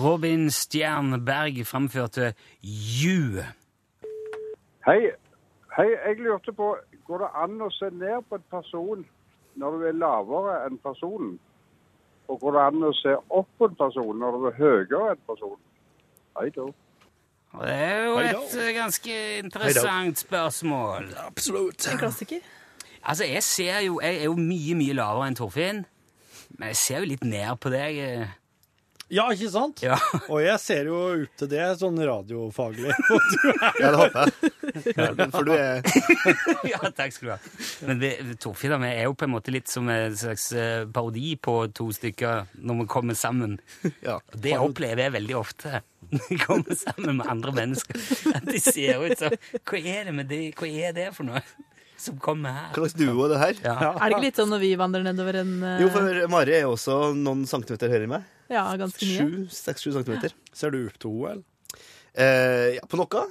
Robin 0.04 0.50
Stjernberg 0.50 1.66
framførte 1.66 2.34
You. 2.62 3.40
Hei. 4.86 5.00
Hei, 5.76 5.88
jeg 6.06 6.16
lurte 6.18 6.52
på, 6.52 6.76
går 7.06 7.22
det 7.22 7.30
an 7.42 7.62
å 7.64 7.70
se 7.72 7.88
ned 7.90 8.26
på 8.28 8.36
en 8.36 8.44
person 8.52 9.06
når 9.56 9.78
du 9.78 9.86
er 9.88 9.96
lavere 9.96 10.58
enn 10.66 10.76
personen? 10.84 11.38
Og 12.28 12.40
går 12.40 12.56
det 12.56 12.66
an 12.66 12.84
å 12.84 12.92
se 13.00 13.16
opp 13.16 13.48
på 13.58 13.70
en 13.70 13.80
person 13.80 14.20
når 14.20 14.36
du 14.36 14.46
er 14.50 14.60
høyere 14.60 15.14
enn 15.14 15.24
personen? 15.30 15.64
Hei 16.36 16.52
da. 16.52 16.68
Det 17.54 17.72
er 17.72 18.04
jo 18.04 18.14
et 18.20 18.54
eh, 18.60 18.70
ganske 18.76 19.18
interessant 19.40 20.18
spørsmål. 20.18 21.12
Absolutt. 21.26 21.88
en 21.92 21.98
klassiker. 21.98 22.44
Altså, 23.04 23.24
jeg 23.24 23.42
ser 23.42 23.80
jo 23.86 24.00
Jeg 24.00 24.16
er 24.20 24.24
jo 24.24 24.36
mye, 24.36 24.74
mye 24.74 24.92
lavere 25.00 25.32
enn 25.32 25.36
Torfinn. 25.38 25.84
Men 26.58 26.74
jeg 26.74 26.76
ser 26.76 27.04
jo 27.04 27.14
litt 27.14 27.24
ned 27.24 27.56
på 27.56 27.72
deg. 27.72 28.34
Ja, 29.12 29.26
ikke 29.34 29.50
sant? 29.52 29.82
Ja. 29.84 29.98
Og 30.32 30.40
jeg 30.42 30.56
ser 30.62 30.88
jo 30.88 31.00
ut 31.24 31.32
til 31.38 31.50
det 31.52 31.64
sånn 31.80 31.98
radiofaglig. 32.00 32.94
Ja, 33.80 33.90
det 33.90 33.98
håper 33.98 34.30
jeg. 34.30 35.26
For 35.34 35.46
du 35.46 35.52
er 35.54 35.82
ja, 36.72 36.78
takk 36.96 37.12
skal 37.14 37.26
du 37.26 37.32
ha. 37.34 37.38
Men 37.88 38.00
vi, 38.00 38.10
Torfinn 38.40 38.74
og 38.76 38.84
jeg 38.86 39.00
er 39.02 39.08
jo 39.08 39.16
på 39.18 39.26
en 39.26 39.32
måte 39.34 39.52
litt 39.54 39.68
som 39.70 39.88
en 39.92 40.14
slags 40.18 40.46
eh, 40.56 40.86
parodi 40.90 41.34
på 41.40 41.56
to 41.76 41.88
stykker 41.94 42.48
når 42.64 42.80
vi 42.80 42.86
kommer 42.94 43.18
sammen. 43.18 43.58
Ja. 44.04 44.18
Det 44.32 44.56
opplever 44.60 45.06
jeg 45.06 45.14
veldig 45.18 45.36
ofte. 45.38 45.82
Når 46.14 46.30
vi 46.30 46.40
kommer 46.40 46.78
sammen 46.78 47.20
med 47.20 47.30
andre 47.30 47.54
mennesker. 47.56 48.00
At 48.34 48.48
de 48.48 48.60
ser 48.62 49.04
ut 49.04 49.20
som 49.20 49.36
Hva 49.60 49.80
er 49.80 50.10
det 50.10 50.16
med 50.16 50.30
det? 50.32 50.42
Hva 50.58 50.70
er 50.70 50.96
det 50.96 51.10
for 51.16 51.28
noe 51.28 51.44
som 52.00 52.18
kommer 52.22 52.54
her? 52.56 52.70
Hva 52.74 52.84
slags 52.84 52.96
duo 52.98 53.26
er 53.26 53.34
det 53.34 53.40
her? 53.42 53.60
Ja. 53.64 53.76
Er 53.94 54.04
det 54.04 54.14
ikke 54.16 54.26
litt 54.28 54.40
sånn 54.40 54.52
når 54.52 54.64
vi 54.64 54.72
vandrer 54.80 55.06
nedover 55.06 55.40
en 55.40 55.52
uh... 55.62 55.74
Jo, 55.82 55.90
for 55.94 56.24
Mari 56.32 56.56
er 56.58 56.66
jo 56.66 56.74
også 56.74 56.98
noen 57.16 57.44
centimeter 57.48 57.92
høyere 57.92 58.08
enn 58.08 58.16
meg. 58.16 58.30
Ja, 58.52 58.66
ganske 58.80 59.06
mye. 59.08 59.24
Sju, 59.24 59.46
Seks-sju 59.54 59.92
centimeter. 59.94 60.34
Ser 60.54 60.74
du 60.74 60.84
opp 60.86 61.00
til 61.00 61.16
henne, 61.16 61.38
eller? 61.38 61.80
Eh, 62.14 62.76
ja, 62.76 62.84
på 62.86 63.00
noe. 63.00 63.24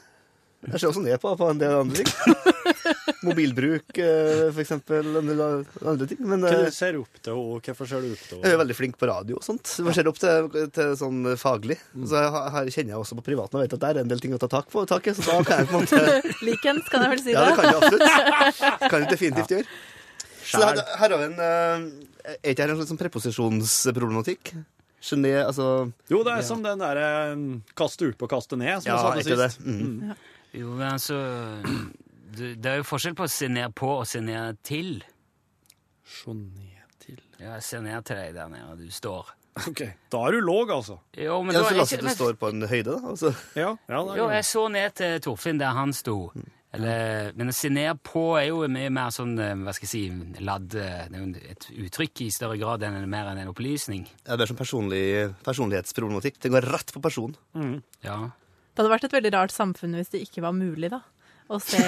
Jeg 0.63 0.79
ser 0.79 0.93
også 0.93 1.01
ned 1.03 1.19
på, 1.19 1.31
på 1.35 1.47
en 1.51 1.59
del 1.59 1.73
andre 1.75 2.03
ting. 2.03 2.35
Mobilbruk, 3.27 3.97
eh, 3.99 4.45
for 4.47 4.61
eksempel. 4.63 5.09
Andre 5.19 6.07
ting. 6.07 6.21
Men 6.23 6.45
Hva 6.45 6.69
ser 6.71 6.95
du 6.95 7.01
opp 7.01 7.19
til 7.19 7.35
henne? 7.35 7.59
Hvorfor 7.67 7.89
ser 7.89 8.03
du 8.03 8.13
opp 8.13 8.23
til 8.29 8.43
jeg 8.43 8.55
er 8.55 8.59
veldig 8.61 8.77
flink 8.77 8.97
på 8.99 9.09
radio 9.09 9.39
og 9.39 9.45
sånt. 9.45 9.73
Jeg 9.79 9.95
ser 9.97 10.09
opp 10.11 10.19
til, 10.23 10.47
til 10.75 10.95
sånn 10.99 11.33
faglig. 11.39 11.77
Så 11.99 12.19
jeg, 12.19 12.43
her 12.55 12.71
kjenner 12.75 12.95
jeg 12.95 13.01
også 13.03 13.19
på 13.19 13.25
privaten 13.27 13.59
og 13.59 13.65
vet 13.65 13.75
at 13.75 13.83
det 13.83 13.91
er 13.91 14.01
en 14.03 14.11
del 14.13 14.23
ting 14.23 14.35
å 14.35 14.39
ta 14.41 14.49
tak 14.51 14.71
på. 14.71 14.85
Tak 14.89 15.11
så 15.11 15.25
da 15.27 15.39
kan 15.47 15.63
jeg 15.63 15.71
på 15.71 15.81
en 15.81 15.87
måte 15.87 16.21
Likens, 16.47 16.87
kan 16.91 17.05
jeg 17.05 17.15
vel 17.15 17.23
si 17.25 17.31
det? 17.31 17.39
Ja, 17.39 17.43
det 17.43 17.51
det. 17.51 17.57
kan 17.59 17.69
jeg 17.69 17.81
absolutt. 17.81 18.87
Kan 18.87 19.03
jeg 19.03 19.11
definitivt 19.11 19.55
gjøre. 19.57 19.73
Så 20.43 20.59
her, 20.63 20.79
her 20.99 21.15
har 21.15 21.19
vi 21.21 21.27
en 21.29 21.37
eh, 21.39 21.85
Er 22.27 22.51
ikke 22.51 22.65
dette 22.65 22.73
en 22.73 22.79
slags 22.79 22.91
sånn 22.91 22.99
preposisjonsproblematikk? 22.99 24.53
Gené, 25.03 25.33
altså 25.43 25.65
Jo, 26.09 26.21
det 26.23 26.31
er 26.37 26.45
som 26.47 26.61
den 26.63 26.79
derre 26.79 27.07
kaste 27.75 28.07
opp 28.13 28.23
og 28.23 28.29
kaste 28.31 28.55
ned, 28.59 28.79
som 28.85 28.87
Ja, 28.93 28.95
jeg 28.95 29.03
sa 29.03 29.33
ikke 29.35 29.49
sist. 29.49 29.59
det. 29.59 29.67
Mm. 29.67 30.09
Ja. 30.09 30.15
Jo, 30.61 30.69
men 30.77 30.87
altså 30.93 31.17
det, 32.37 32.53
det 32.63 32.71
er 32.71 32.79
jo 32.79 32.85
forskjell 32.87 33.15
på 33.19 33.25
å 33.27 33.31
se 33.31 33.49
ned 33.51 33.75
på 33.75 33.89
og 33.99 34.05
se 34.07 34.21
ned 34.23 34.61
til. 34.63 35.01
Se 36.07 36.33
ned 36.33 36.97
til 37.03 37.19
Ja, 37.39 37.55
jeg 37.57 37.63
ser 37.67 37.83
ned 37.83 38.05
til 38.07 38.19
deg 38.21 38.35
der 38.37 38.51
nede 38.53 38.69
og 38.71 38.79
du 38.79 38.87
står. 38.93 39.33
OK. 39.67 39.83
Da 40.09 40.19
er 40.25 40.33
du 40.33 40.39
låg, 40.41 40.71
altså. 40.73 40.95
Jo, 41.13 41.35
men 41.45 41.53
Ja, 41.53 41.61
da 41.61 41.69
så 41.69 41.75
la 41.77 41.83
oss 41.83 41.91
si 41.91 41.97
at 41.99 42.01
du 42.07 42.09
står 42.09 42.37
på 42.41 42.49
en 42.49 42.63
høyde, 42.65 42.95
da. 42.95 42.99
Altså. 43.11 43.33
Ja, 43.59 43.75
ja 43.91 43.99
Jo, 44.17 44.29
jeg 44.33 44.45
så 44.49 44.63
ned 44.73 44.95
til 44.97 45.19
Torfinn 45.27 45.59
der 45.61 45.75
han 45.77 45.93
sto. 45.93 46.15
Eller, 46.73 47.31
men 47.37 47.51
å 47.51 47.53
se 47.53 47.69
ned 47.69 47.99
på 48.01 48.21
er 48.39 48.47
jo 48.47 48.63
mye 48.71 48.89
mer 48.93 49.11
sånn, 49.13 49.35
eh, 49.37 49.53
hva 49.61 49.75
skal 49.77 49.85
jeg 49.85 49.91
si, 49.91 50.39
ladd 50.41 50.73
eh, 50.73 51.03
Det 51.05 51.19
er 51.19 51.21
jo 51.21 51.51
et 51.53 51.67
uttrykk 51.85 52.23
i 52.25 52.29
større 52.33 52.57
grad 52.57 52.85
enn 52.87 52.97
mer 53.11 53.29
enn 53.29 53.43
en 53.43 53.51
opplysning. 53.51 54.07
Ja, 54.23 54.33
det 54.33 54.47
er 54.47 54.53
sånn 54.53 54.61
personlig, 54.63 55.03
personlighetsproblematikk. 55.45 56.41
Det 56.41 56.53
går 56.53 56.65
rett 56.73 56.95
på 56.95 57.03
personen. 57.03 57.37
Ja. 58.01 58.17
Det 58.73 58.81
hadde 58.81 58.93
vært 58.95 59.05
et 59.05 59.13
veldig 59.13 59.33
rart 59.35 59.53
samfunn 59.53 59.93
hvis 59.99 60.09
det 60.15 60.23
ikke 60.25 60.41
var 60.47 60.57
mulig, 60.57 60.89
da. 60.89 61.03
Å 61.53 61.59
se, 61.61 61.81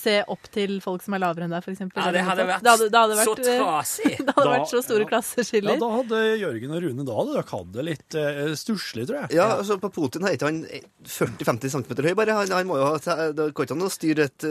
se 0.00 0.14
opp 0.32 0.46
til 0.54 0.78
folk 0.80 1.02
som 1.04 1.14
er 1.16 1.20
lavere 1.22 1.44
enn 1.46 1.52
deg, 1.52 1.64
f.eks. 1.66 1.82
ja, 1.84 2.12
det 2.14 2.22
hadde 2.24 2.46
vært, 2.48 2.62
det 2.64 2.72
hadde, 2.72 2.86
det 2.94 3.00
hadde 3.02 3.16
så 3.18 3.34
vært, 3.34 3.44
så 3.50 3.56
trasig. 3.60 4.12
Det 4.30 4.34
hadde 4.36 4.46
Da- 4.46 4.54
vært 4.54 4.70
så 4.72 4.80
store 4.86 5.06
ja. 5.10 5.20
Ja, 5.70 5.74
da 5.82 5.90
hadde 5.98 6.20
Jørgen 6.40 6.72
og 6.76 6.82
Rune 6.86 7.04
da 7.08 7.16
hadde 7.18 7.34
dere 7.36 7.44
hatt 7.50 7.72
det 7.76 7.84
litt 7.90 8.16
uh, 8.16 8.40
stusslig, 8.56 9.04
tror 9.10 9.18
jeg. 9.22 9.36
Ja, 9.36 9.48
altså 9.58 9.76
på 9.82 9.90
Putin 9.92 10.24
er 10.28 10.36
ikke 10.38 10.48
han 10.48 10.62
40-50 11.04 11.74
cm 11.76 11.90
høy, 12.08 12.14
bare. 12.18 12.36
Han, 12.40 12.54
han 12.56 12.68
må 12.70 12.78
jo 12.80 12.88
ha, 12.88 13.16
det 13.36 13.50
går 13.56 13.68
ikke 13.68 13.76
an 13.76 13.86
å 13.86 13.90
styre 13.92 14.28
et, 14.30 14.46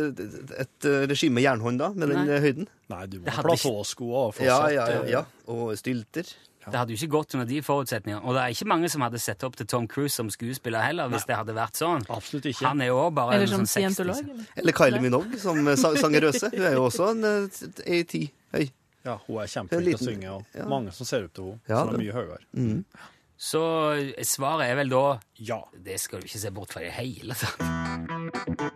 et 0.65 0.89
regime 1.09 1.39
med 1.39 1.47
jernhånd 1.47 1.81
da, 1.81 1.89
med 1.95 2.13
den 2.13 2.21
Nei. 2.25 2.35
eh, 2.37 2.43
høyden. 2.45 2.69
Nei, 2.93 3.03
du 3.09 3.17
må 3.21 3.29
ha 3.29 3.37
hadde 3.39 3.49
platåsko 3.49 4.07
og 4.09 4.31
fortsatt. 4.37 4.45
Ja, 4.45 4.59
ja, 4.75 4.85
ja, 4.93 5.01
eh, 5.05 5.11
ja. 5.17 5.23
Og 5.53 5.73
stylter. 5.79 6.29
Det 6.65 6.75
hadde 6.75 6.91
jo 6.93 6.99
ikke 6.99 7.11
gått 7.13 7.33
under 7.37 7.47
de 7.49 7.61
forutsetningene. 7.63 8.19
Og 8.25 8.35
det 8.35 8.41
er 8.43 8.53
ikke 8.53 8.67
mange 8.69 8.89
som 8.91 9.01
hadde 9.05 9.19
sett 9.23 9.43
opp 9.47 9.55
til 9.57 9.67
Tom 9.71 9.87
Cruise 9.89 10.13
som 10.13 10.29
skuespiller 10.33 10.83
heller, 10.83 11.07
hvis 11.09 11.25
det 11.29 11.37
hadde 11.39 11.55
vært 11.55 11.79
sånn. 11.79 12.03
Absolutt 12.11 12.49
ikke. 12.51 12.65
Han 12.67 12.81
er 12.83 12.91
jo 12.91 12.97
også 12.99 13.15
bare 13.19 13.37
Eller 13.37 13.47
en 13.47 13.53
som 13.53 13.63
sånn 13.63 13.71
60. 13.71 13.95
scientolog. 13.95 14.19
eller? 14.33 14.49
Eller 14.63 14.77
Kylie 14.81 15.01
Minogue, 15.01 15.39
som 15.39 15.61
eh, 15.67 15.75
sa- 15.79 15.95
sanger 15.95 16.27
Røse. 16.27 16.51
Hun 16.53 16.65
er 16.67 16.75
jo 16.75 16.83
også 16.89 17.11
en 17.13 17.23
eh, 17.29 17.61
ei 17.87 18.03
ti 18.03 18.25
høy. 18.53 18.65
Ja, 19.07 19.15
hun 19.25 19.39
er 19.41 19.47
kjempeflink 19.47 19.97
til 19.97 20.07
å 20.07 20.11
synge, 20.11 20.33
og 20.35 20.59
ja. 20.59 20.67
mange 20.67 20.91
som 20.91 21.07
ser 21.07 21.29
opp 21.29 21.33
til 21.33 21.53
henne. 21.53 21.61
Ja, 21.71 21.85
som 21.85 21.95
er 21.95 22.03
mye 22.03 22.17
høyere. 22.19 22.41
Mm. 22.59 22.83
Så 23.39 23.63
svaret 24.27 24.67
er 24.67 24.75
vel 24.81 24.91
da 24.91 25.05
Ja. 25.39 25.61
Det 25.73 25.95
skal 26.03 26.19
du 26.19 26.27
ikke 26.27 26.43
se 26.43 26.51
bort 26.51 26.75
fra 26.75 26.83
i 26.83 26.89
det 26.89 26.97
hele 26.99 27.39
tatt. 27.39 28.75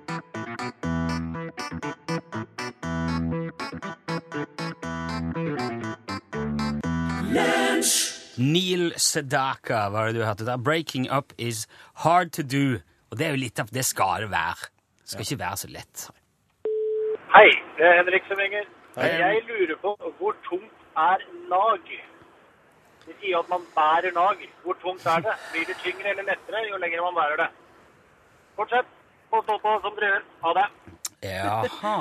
Neil 8.53 8.93
Sedaka 8.97 9.87
var 9.93 10.07
det 10.07 10.15
du 10.19 10.25
hørte 10.25 10.45
der. 10.45 10.57
'Breaking 10.57 11.07
up 11.17 11.33
is 11.37 11.67
hard 12.05 12.31
to 12.37 12.41
do'. 12.41 12.81
Og 13.11 13.17
det 13.17 13.25
er 13.27 13.31
jo 13.35 13.43
litt 13.45 13.59
av 13.59 13.67
det 13.77 13.85
skal 13.85 14.23
det 14.23 14.31
være. 14.31 14.69
Det 15.01 15.09
skal 15.11 15.25
ikke 15.25 15.39
være 15.39 15.57
så 15.63 15.67
lett. 15.77 16.07
Hei, 17.35 17.49
det 17.77 17.85
er 17.89 17.95
Henrik 17.99 18.25
som 18.29 18.37
ringer. 18.43 18.65
Jeg 18.97 19.41
lurer 19.49 19.77
på 19.81 19.91
hvor 20.17 20.35
tungt 20.49 20.73
er 20.97 21.23
nag? 21.49 21.93
De 23.05 23.13
sier 23.21 23.39
at 23.39 23.49
man 23.49 23.63
bærer 23.75 24.11
nag. 24.17 24.43
Hvor 24.63 24.77
tungt 24.81 25.05
er 25.05 25.25
det? 25.27 25.35
Blir 25.53 25.65
det 25.69 25.77
tyngre 25.85 26.09
eller 26.09 26.29
lettere 26.31 26.65
jo 26.69 26.77
lenger 26.83 27.01
man 27.07 27.17
bærer 27.21 27.37
det? 27.43 27.49
Fortsett 28.57 28.85
å 29.33 29.41
stå 29.45 29.57
på 29.65 29.73
som 29.85 29.97
dere 29.97 30.11
gjør. 30.13 30.29
Ha 30.43 30.53
det. 30.59 30.67
Jaha. 31.23 31.97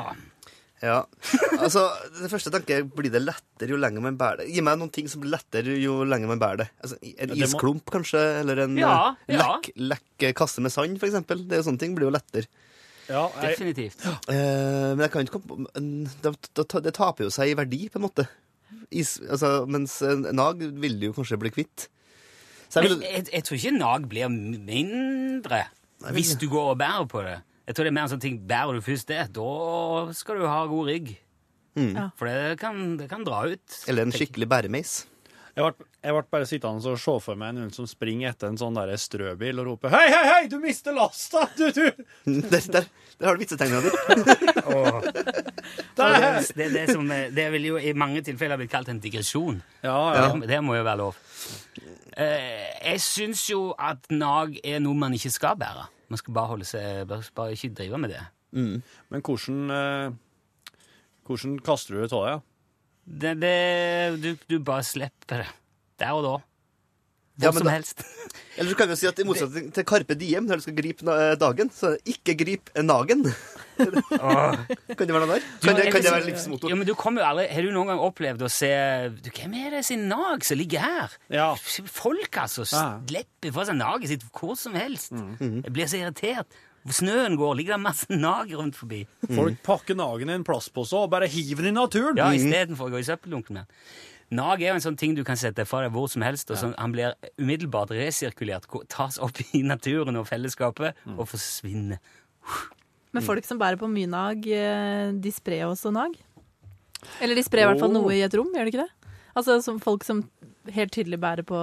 Ja, 0.82 0.96
altså, 1.62 1.84
det 2.18 2.26
første 2.32 2.50
tanke 2.50 2.74
er 2.74 2.82
blir 2.90 3.12
det 3.14 3.20
lettere 3.22 3.70
jo 3.70 3.76
lenger 3.78 4.02
man 4.02 4.16
bærer 4.18 4.40
det? 4.42 4.48
Gi 4.50 4.64
meg 4.66 4.80
noen 4.80 4.90
ting 4.90 5.06
som 5.10 5.22
blir 5.22 5.30
lettere 5.36 5.76
jo 5.78 6.00
lenger 6.02 6.26
man 6.32 6.40
bærer 6.42 6.64
det. 6.64 6.68
Altså, 6.82 6.96
en 7.02 7.12
Ja, 7.12 7.26
det 7.36 7.38
må- 7.38 7.46
isklump, 7.46 7.84
kanskje, 7.94 8.22
eller 8.40 8.64
en 8.64 8.74
Ja, 8.80 9.14
eh, 9.28 9.36
ja. 9.36 9.44
lekk, 9.46 9.70
lekk 9.78 10.34
kasse 10.34 10.58
med 10.64 10.74
sand, 10.74 10.98
for 10.98 11.06
eksempel. 11.06 11.44
Det 11.46 11.54
er 11.54 11.62
jo 11.62 11.68
sånne 11.70 11.78
ting 11.84 11.94
blir 11.94 12.08
jo 12.10 12.14
lettere. 12.16 12.48
Ja, 13.08 13.28
jeg, 13.42 13.54
Definitivt. 13.56 14.02
Eh, 14.28 14.94
men 14.96 15.04
jeg 15.06 15.10
kan 15.12 15.22
ikke 15.26 15.38
komme 15.38 15.66
på 15.70 16.12
det, 16.22 16.34
det, 16.54 16.82
det 16.88 16.94
taper 16.98 17.24
jo 17.26 17.30
seg 17.34 17.50
i 17.52 17.54
verdi, 17.58 17.88
på 17.88 18.00
en 18.02 18.06
måte. 18.08 18.26
Is, 18.90 19.20
altså, 19.30 19.66
mens 19.70 20.00
en 20.02 20.26
nag 20.34 20.58
vil 20.58 20.98
du 20.98 21.06
jo 21.10 21.14
kanskje 21.16 21.38
bli 21.38 21.50
kvitt. 21.54 21.86
Så 22.72 22.82
jeg 22.82 22.90
vil, 22.90 23.00
jeg, 23.06 23.26
jeg 23.30 23.44
tror 23.44 23.58
ikke 23.60 23.78
nag 23.78 24.08
blir 24.08 24.28
mindre 24.32 25.62
hvis 26.10 26.34
du 26.40 26.48
går 26.50 26.72
og 26.72 26.78
bærer 26.80 27.06
på 27.06 27.22
det. 27.22 27.38
Jeg 27.66 27.74
tror 27.76 27.86
det 27.86 27.92
er 27.92 27.94
mer 27.94 28.08
en 28.08 28.12
sånn 28.16 28.22
ting, 28.24 28.40
Bærer 28.48 28.74
du 28.78 28.82
først 28.84 29.06
det, 29.12 29.20
da 29.36 30.12
skal 30.18 30.40
du 30.42 30.46
ha 30.50 30.64
god 30.66 30.88
rygg. 30.90 31.12
Ja. 31.78 32.08
For 32.18 32.28
det 32.28 32.58
kan, 32.60 32.96
det 33.00 33.06
kan 33.08 33.22
dra 33.24 33.44
ut. 33.48 33.78
eller 33.88 34.02
en 34.08 34.12
skikkelig 34.12 34.48
bæremeis. 34.50 35.06
jeg, 35.56 35.64
ble, 35.76 36.22
bare 36.32 36.46
sittende 36.48 36.90
og 36.90 36.98
se 37.00 37.14
for 37.20 37.36
meg 37.36 37.54
noen 37.56 37.70
som 37.72 37.86
springer 37.88 38.32
etter 38.32 38.48
en 38.48 38.58
sånn 38.60 38.74
der 38.76 38.92
strøbil 38.96 39.60
og 39.60 39.66
roper 39.66 39.92
'Hei, 39.92 40.08
hei, 40.08 40.24
hei, 40.32 40.42
du 40.48 40.58
mister 40.60 40.92
lasta! 40.96 41.46
Du, 41.56 41.70
du!' 41.70 41.92
Der, 42.50 42.60
der, 42.72 42.84
der 43.20 43.26
har 43.26 43.36
du 43.36 43.40
vitsetegninga 43.40 43.80
di. 43.80 43.90
Det, 45.96 46.54
det, 46.56 46.68
det, 46.72 46.86
som, 46.92 47.10
er- 47.10 47.30
det 47.30 47.46
vil 47.52 47.64
jo 47.72 47.76
i 47.78 47.92
mange 47.92 48.22
tilfeller 48.26 48.56
blitt 48.58 48.70
kalt 48.72 48.88
en 48.88 48.98
digresjon. 49.00 49.62
Ja, 49.84 49.96
ja. 50.16 50.28
Det, 50.32 50.48
det 50.50 50.60
må 50.64 50.74
jo 50.76 50.82
være 50.84 50.98
lov. 50.98 51.16
Eh, 52.16 52.68
jeg 52.92 53.00
syns 53.04 53.44
jo 53.50 53.70
at 53.78 54.08
nag 54.10 54.58
er 54.64 54.80
noe 54.82 54.96
man 54.98 55.14
ikke 55.16 55.30
skal 55.32 55.56
bære. 55.60 55.86
Man 56.12 56.20
skal 56.20 56.34
bare 56.36 56.50
holde 56.52 56.66
seg, 56.68 57.02
bare, 57.08 57.24
bare 57.36 57.56
ikke 57.56 57.72
drive 57.78 57.98
med 58.02 58.12
det. 58.12 58.22
Men 58.52 59.22
hvordan 59.24 59.72
eh, 59.72 60.16
Hvordan 61.24 61.54
kaster 61.64 61.94
du 61.96 62.02
det 62.02 62.12
av 62.12 62.24
deg? 62.26 62.48
det, 63.22 63.30
det 63.40 63.52
du, 64.22 64.28
du 64.50 64.56
bare 64.62 64.84
slipper 64.86 65.44
det. 65.44 65.50
Der 66.02 66.12
og 66.18 66.24
da. 66.26 66.32
Hvor 67.42 67.50
Ja, 67.50 67.52
som 67.58 67.66
da- 67.68 67.74
helst. 67.76 68.02
Eller 68.60 68.68
så 68.74 68.76
kan 68.76 68.90
vi 68.90 68.96
si 69.00 69.06
at 69.08 69.16
i 69.18 69.24
motsetning 69.24 69.70
til 69.72 69.84
Carpe 69.88 70.12
Diem, 70.20 70.44
når 70.44 70.60
du 70.60 70.64
skal 70.66 70.74
gripe 70.76 71.14
dagen, 71.40 71.70
så 71.72 71.94
ikke 72.04 72.34
grip 72.36 72.68
nagen. 72.84 73.22
Kan 73.82 75.06
det 75.08 75.14
være 75.14 75.22
noe 75.24 75.30
der? 75.38 75.46
Kan 75.62 75.78
det, 75.78 75.86
kan 75.92 76.02
det 76.04 76.12
være 76.12 76.26
livsmotor? 76.28 76.70
Ja, 76.72 76.76
men 76.76 76.86
du 76.88 76.92
kommer 76.98 77.22
jo 77.24 77.28
aldri, 77.30 77.46
Har 77.52 77.64
du 77.64 77.70
noen 77.74 77.88
gang 77.92 78.02
opplevd 78.04 78.44
å 78.44 78.50
se 78.52 78.68
du, 79.24 79.30
Hvem 79.32 79.56
er 79.62 79.78
det 79.78 79.80
sin 79.88 80.04
nag 80.10 80.44
som 80.46 80.60
ligger 80.60 80.84
her? 80.84 81.16
Ja. 81.32 81.48
Folk, 81.56 82.36
altså. 82.44 82.66
Slipper 82.68 83.54
fra 83.56 83.64
seg 83.70 83.80
naget 83.80 84.12
sitt 84.12 84.28
hvor 84.28 84.52
som 84.60 84.76
helst. 84.78 85.16
Jeg 85.40 85.72
blir 85.72 85.88
så 85.90 86.02
irritert. 86.02 86.60
Snøen 86.92 87.36
går, 87.38 87.56
ligger 87.60 87.76
det 87.76 87.82
masse 87.84 88.08
nag 88.10 88.50
rundt 88.58 88.74
forbi. 88.78 89.04
Folk 89.30 89.60
pakker 89.64 89.94
nagen 89.98 90.32
i 90.32 90.36
en 90.36 90.46
plastpose 90.46 90.98
og 90.98 91.12
bare 91.14 91.28
hiver 91.30 91.62
den 91.64 91.76
i 91.76 91.78
naturen. 91.80 92.18
Ja, 92.18 92.32
Istedenfor 92.34 92.90
å 92.90 92.94
gå 92.96 93.00
i 93.02 93.06
søppeldunken 93.06 93.54
med 93.60 93.64
den. 93.64 94.10
Nag 94.32 94.62
er 94.64 94.70
jo 94.72 94.76
en 94.78 94.84
sånn 94.84 94.96
ting 94.96 95.12
du 95.16 95.22
kan 95.28 95.36
sette 95.36 95.66
fra 95.68 95.82
deg 95.84 95.92
hvor 95.92 96.08
som 96.08 96.22
helst, 96.24 96.48
og 96.50 96.56
sånn, 96.60 96.72
han 96.80 96.92
blir 96.94 97.12
umiddelbart 97.36 97.92
resirkulert, 97.92 98.64
tas 98.88 99.18
opp 99.20 99.36
i 99.52 99.60
naturen 99.66 100.16
og 100.16 100.24
fellesskapet, 100.30 100.96
og 101.18 101.26
forsvinner. 101.28 102.00
Men 103.12 103.24
folk 103.26 103.44
som 103.44 103.58
bærer 103.60 103.76
på 103.76 103.90
mye 103.92 104.08
nag, 104.08 104.46
eh, 104.48 105.12
de 105.12 105.32
sprer 105.36 105.66
også 105.68 105.92
nag. 105.92 106.16
Eller 107.20 107.36
de 107.36 107.44
sprer 107.44 107.66
i 107.66 107.68
hvert 107.72 107.82
fall 107.82 107.92
noe 107.92 108.14
i 108.14 108.22
et 108.24 108.34
rom, 108.38 108.48
gjør 108.54 108.68
de 108.68 108.72
ikke 108.72 108.86
det? 108.86 109.10
Altså 109.36 109.58
som 109.64 109.78
folk 109.82 110.04
som 110.04 110.22
helt 110.72 110.92
tydelig 110.94 111.18
bærer 111.20 111.44
på 111.44 111.58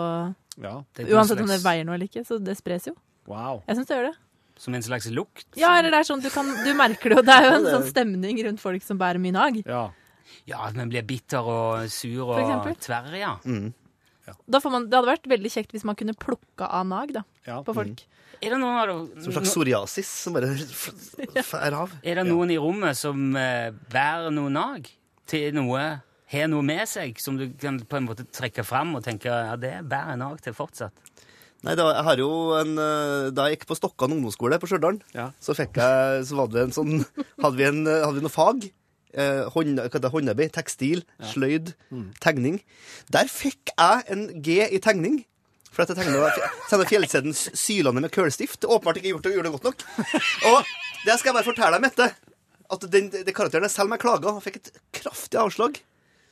Ja. 0.59 0.83
Uansett 1.07 1.39
om 1.39 1.47
det 1.47 1.61
veier 1.63 1.85
noe 1.87 1.95
eller 1.95 2.09
ikke, 2.09 2.25
så 2.27 2.37
det 2.43 2.57
spres 2.59 2.89
jo. 2.89 2.95
Wow. 3.29 3.63
Jeg 3.67 3.77
syns 3.77 3.87
det 3.89 3.95
gjør 3.97 4.09
det. 4.11 4.17
Som 4.59 4.75
en 4.75 4.83
slags 4.83 5.07
lukt. 5.15 5.45
Ja, 5.55 5.77
eller 5.79 5.93
det 5.93 6.01
er 6.01 6.07
sånn, 6.09 6.21
du, 6.21 6.27
kan, 6.33 6.45
du 6.65 6.73
merker 6.75 7.13
det 7.13 7.17
jo. 7.21 7.23
Det 7.23 7.35
er 7.35 7.45
jo 7.47 7.53
en 7.61 7.67
sånn 7.69 7.85
stemning 7.87 8.41
rundt 8.43 8.59
folk 8.59 8.83
som 8.83 8.99
bærer 8.99 9.21
mye 9.23 9.31
nag. 9.31 9.61
Ja. 9.65 9.85
Ja, 10.49 10.63
at 10.67 10.75
man 10.77 10.89
blir 10.91 11.05
bitter 11.05 11.45
og 11.45 11.89
sur 11.93 12.31
og 12.35 12.75
tverr, 12.81 13.11
ja. 13.19 13.33
Da 14.49 14.59
får 14.61 14.71
man, 14.73 14.85
det 14.89 14.97
hadde 14.99 15.09
vært 15.09 15.27
veldig 15.31 15.49
kjekt 15.53 15.71
hvis 15.73 15.85
man 15.87 15.97
kunne 15.97 16.13
plukka 16.17 16.67
av 16.69 16.85
nag 16.89 17.13
da, 17.15 17.23
Ja. 17.47 17.61
på 17.65 17.73
folk. 17.73 18.03
Er 18.39 18.53
det 18.53 18.59
noen, 18.61 18.77
av 18.77 18.91
Som 19.19 19.31
en 19.33 19.35
slags 19.35 19.49
psoriasis 19.51 20.07
som 20.07 20.33
bare 20.37 20.53
fær 21.43 21.73
av. 21.75 21.95
er 22.03 22.15
det 22.21 22.27
noen 22.29 22.51
i 22.53 22.57
rommet 22.61 22.95
som 22.95 23.35
eh, 23.35 23.71
bærer 23.91 24.29
noe 24.31 24.51
nag 24.53 24.87
til 25.29 25.51
noe, 25.57 25.81
har 26.29 26.47
noe 26.47 26.63
med 26.63 26.85
seg, 26.87 27.17
som 27.19 27.35
du 27.39 27.49
kan 27.59 27.79
på 27.81 27.97
en 27.97 28.05
måte 28.07 28.23
trekke 28.31 28.63
fram 28.63 28.93
og 28.95 29.03
tenke 29.03 29.27
ja, 29.33 29.55
det 29.59 29.73
bærer 29.89 30.13
jeg 30.13 30.21
nag 30.21 30.39
til 30.45 30.53
fortsatt? 30.55 30.93
Nei, 31.65 31.73
da, 31.75 31.89
jeg 31.91 32.05
har 32.07 32.21
jo 32.21 32.29
en, 32.55 32.77
eh, 32.79 33.29
da 33.35 33.49
jeg 33.49 33.57
gikk 33.57 33.67
på 33.73 33.75
Stokkan 33.75 34.13
ungdomsskole 34.15 34.59
på 34.61 34.69
Stjørdal, 34.69 35.01
Ja. 35.11 35.31
så 35.41 35.51
så 35.57 35.65
hadde, 35.65 36.53
vi 36.53 36.61
en 36.63 36.71
sånn, 36.71 37.01
hadde 37.43 37.57
vi, 37.57 37.65
en, 37.67 37.81
hadde 37.85 38.15
vi 38.21 38.23
noe 38.23 38.31
fag, 38.31 38.69
eh, 39.13 39.47
hånd, 39.53 39.79
håndarbeid, 40.13 40.53
tekstil, 40.55 41.03
sløyd, 41.31 41.73
tegning. 42.23 42.61
Der 43.13 43.29
fikk 43.31 43.73
jeg 43.75 44.05
en 44.13 44.27
G 44.45 44.61
i 44.69 44.81
tegning, 44.83 45.21
for 45.69 45.85
at 45.85 45.93
jeg 45.93 46.01
tegnet 46.69 46.89
Fjellseden 46.89 47.35
sylende 47.37 48.01
med 48.01 48.13
kølstift. 48.13 48.65
Åpenbart 48.65 48.99
ikke 49.01 49.13
gjort 49.13 49.27
det, 49.27 49.35
gjorde 49.37 49.49
det 49.49 49.55
godt 49.57 49.69
nok. 49.69 49.85
Og 50.49 50.73
det 51.05 51.19
skal 51.19 51.31
jeg 51.31 51.37
bare 51.39 51.47
fortelle 51.47 51.77
deg, 51.77 51.85
Mette, 51.85 52.09
at 52.69 52.85
den, 52.93 53.09
den 53.13 53.35
karakteren, 53.35 53.69
selv 53.69 53.89
om 53.89 53.95
jeg 53.95 54.03
klaget, 54.03 54.43
fikk 54.45 54.61
et 54.61 54.71
kraftig 55.01 55.39
avslag. 55.41 55.79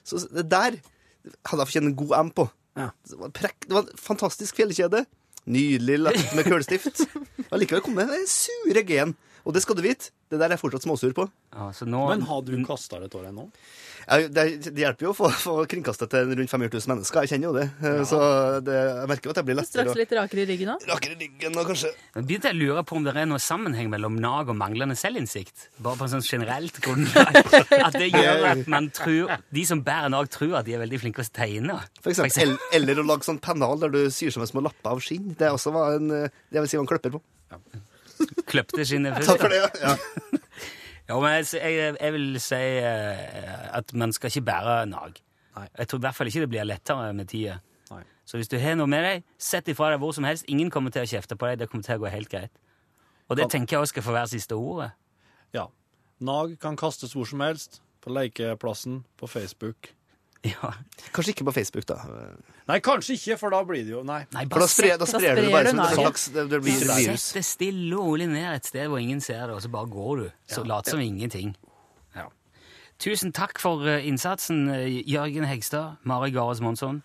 Så 0.08 0.22
det 0.32 0.48
der 0.52 0.78
hadde 0.78 1.62
jeg 1.62 1.70
fortjent 1.70 1.92
en 1.92 2.00
god 2.00 2.18
M 2.22 2.34
på. 2.36 2.48
Ja. 2.78 2.90
Det, 3.10 3.18
var 3.20 3.32
prekk, 3.36 3.66
det 3.66 3.74
var 3.74 3.88
en 3.88 4.02
fantastisk 4.02 4.60
fjellkjede. 4.60 5.06
Nydelig 5.48 5.98
lagt 6.02 6.36
med 6.36 6.48
kølstift. 6.50 7.06
Og 7.52 7.62
likevel 7.62 7.84
kom 7.86 7.98
det 7.98 8.10
den 8.12 8.28
sure 8.30 8.84
G-en. 8.88 9.16
Og 9.48 9.54
det 9.56 9.62
skal 9.64 9.78
du 9.80 9.84
vite, 9.86 10.10
det 10.28 10.38
der 10.42 10.50
er 10.52 10.58
jeg 10.58 10.60
fortsatt 10.66 10.84
småsur 10.84 11.14
på. 11.16 11.24
Ja, 11.56 11.70
nå, 11.88 12.02
Men 12.12 12.26
har 12.28 12.42
du 12.44 12.52
kasta 12.68 12.98
det 13.00 13.08
av 13.16 13.22
deg 13.24 13.32
nå? 13.38 13.46
Ja, 14.08 14.18
det, 14.32 14.44
det 14.64 14.80
hjelper 14.80 15.08
jo 15.08 15.12
å 15.14 15.16
få, 15.16 15.28
få 15.36 15.54
kringkastet 15.72 16.12
til 16.12 16.30
rundt 16.36 16.52
500 16.52 16.70
000 16.80 16.92
mennesker. 16.94 17.24
Jeg 17.24 17.32
kjenner 17.32 17.48
jo 17.50 17.54
det. 17.56 17.64
Ja. 17.84 17.94
Så 18.08 18.20
det, 18.64 18.76
jeg 18.76 19.10
merker 19.12 19.28
jo 19.30 19.34
at 19.34 19.40
jeg 19.42 19.48
blir 19.50 19.58
lettere 19.60 19.84
Straks 19.88 20.00
litt 20.00 20.14
rakere 20.16 20.44
i 20.44 20.48
ryggen 20.52 20.72
òg. 20.74 20.86
rakere 20.92 21.16
i 21.16 21.20
ryggen 21.26 21.58
og 21.60 21.68
kanskje 21.72 21.92
Jeg 21.94 22.28
begynte 22.30 22.52
jeg 22.52 22.56
å 22.56 22.60
lure 22.62 22.84
på 22.88 22.98
om 23.00 23.08
det 23.08 23.16
er 23.20 23.28
noe 23.32 23.42
sammenheng 23.44 23.90
mellom 23.92 24.20
nag 24.24 24.52
og 24.52 24.60
manglende 24.60 24.96
selvinnsikt. 25.00 25.66
Bare 25.84 26.00
på 26.00 26.08
en 26.08 26.14
sånn 26.18 26.28
generelt 26.28 26.80
grunnlag. 26.84 27.40
At 27.88 27.96
det 28.00 28.12
gjør 28.14 28.48
at 28.52 28.64
man 28.72 28.92
tror, 28.96 29.36
de 29.56 29.66
som 29.72 29.84
bærer 29.88 30.12
nag, 30.16 30.28
tror 30.32 30.56
at 30.60 30.68
de 30.68 30.76
er 30.76 30.84
veldig 30.84 31.02
flinke 31.04 31.24
til 31.24 31.32
å 31.32 31.38
tegne. 31.40 31.80
For 32.04 32.12
eksempel, 32.12 32.56
el- 32.56 32.80
eller 32.82 33.04
å 33.04 33.08
lage 33.12 33.28
sånn 33.28 33.40
pennal 33.44 33.80
der 33.84 33.92
du 33.96 34.02
syr 34.12 34.32
som 34.36 34.44
en 34.44 34.52
små 34.52 34.64
lapper 34.68 34.96
av 34.96 35.04
skinn. 35.04 35.34
Det 35.40 35.48
er 35.48 35.56
også 35.56 35.72
hva 35.76 35.88
en, 35.96 36.12
eh, 36.24 36.40
det 36.52 36.64
vil 36.64 36.72
si 36.72 36.80
hva 36.80 36.84
en 36.88 36.92
kløpper 36.96 37.16
på. 37.16 37.24
Kløpte 38.48 38.86
skinnet 38.88 39.14
først. 39.18 39.30
Takk 39.34 39.46
for 39.46 39.54
det. 39.54 39.64
Ja. 39.84 39.96
Ja, 41.08 41.16
men 41.24 41.38
jeg, 41.38 41.46
jeg, 41.56 41.94
jeg 42.02 42.14
vil 42.18 42.34
si 42.44 42.58
eh, 42.84 43.78
at 43.78 43.94
man 43.96 44.12
skal 44.12 44.28
ikke 44.28 44.42
bære 44.50 44.74
nag. 44.92 45.22
Nei. 45.56 45.64
Jeg 45.80 45.88
tror 45.88 46.02
i 46.02 46.04
hvert 46.04 46.18
fall 46.18 46.28
ikke 46.28 46.42
det 46.44 46.50
blir 46.52 46.68
lettere 46.68 47.14
med 47.16 47.30
tida. 47.32 47.62
Så 48.28 48.36
hvis 48.36 48.50
du 48.52 48.58
har 48.60 48.76
noe 48.76 48.92
med 48.92 49.06
deg, 49.06 49.22
sett 49.40 49.70
ifra 49.72 49.94
deg 49.94 50.02
hvor 50.04 50.12
som 50.12 50.26
helst. 50.28 50.44
Ingen 50.52 50.68
kommer 50.68 50.92
til 50.92 51.06
å 51.06 51.08
kjefte 51.08 51.38
på 51.40 51.48
deg. 51.48 51.62
Det 51.62 51.70
kommer 51.72 51.88
til 51.88 51.96
å 51.96 52.02
gå 52.04 52.10
helt 52.12 52.28
greit. 52.28 52.52
Og 53.32 53.40
det 53.40 53.46
tenker 53.54 53.78
jeg 53.78 53.86
også 53.86 53.96
skal 53.96 54.04
få 54.04 54.16
være 54.18 54.32
siste 54.34 54.58
ordet. 54.60 54.90
Ja. 55.56 55.70
Nag 56.20 56.58
kan 56.60 56.76
kastes 56.76 57.16
hvor 57.16 57.30
som 57.30 57.40
helst. 57.46 57.80
På 58.04 58.12
lekeplassen, 58.12 59.06
på 59.16 59.32
Facebook. 59.32 59.94
Ja. 60.48 60.70
Kanskje 61.14 61.34
ikke 61.34 61.46
på 61.48 61.52
Facebook, 61.56 61.86
da. 61.90 61.96
Nei, 62.70 62.78
kanskje 62.86 63.16
ikke, 63.18 63.38
for 63.42 63.50
da 63.52 63.62
blir 63.66 63.82
det 63.88 63.92
jo 63.96 64.04
Nei. 64.06 64.20
Nei, 64.36 64.44
For 64.52 64.62
da 64.64 64.68
sprer, 64.70 64.98
da 65.02 65.08
sprer 65.10 65.36
du 65.40 65.42
det 65.48 65.52
bare 65.52 65.72
som 65.72 65.80
en 65.82 65.96
slags 65.98 66.28
Det, 66.36 66.44
det 66.52 66.60
blir 66.62 66.78
Sett 66.78 66.92
virus. 67.00 67.26
det 67.34 67.44
stille 67.48 67.96
og 67.98 68.12
rolig 68.12 68.28
ned 68.32 68.46
et 68.54 68.66
sted 68.70 68.88
hvor 68.92 69.02
ingen 69.02 69.22
ser 69.24 69.48
det, 69.48 69.56
og 69.58 69.64
så 69.66 69.72
bare 69.74 69.90
går 69.92 70.22
du. 70.22 70.28
Så 70.52 70.64
lat 70.68 70.88
som 70.92 71.02
ingenting. 71.02 71.56
Ja. 72.16 72.28
Tusen 73.02 73.34
takk 73.36 73.60
for 73.62 73.88
eh, 73.88 74.06
innsatsen, 74.08 74.68
eh, 74.74 75.02
Jørgen 75.10 75.48
Hegstad, 75.50 75.98
Mari 76.08 76.32
Gares 76.36 76.62
Monsson. 76.62 77.02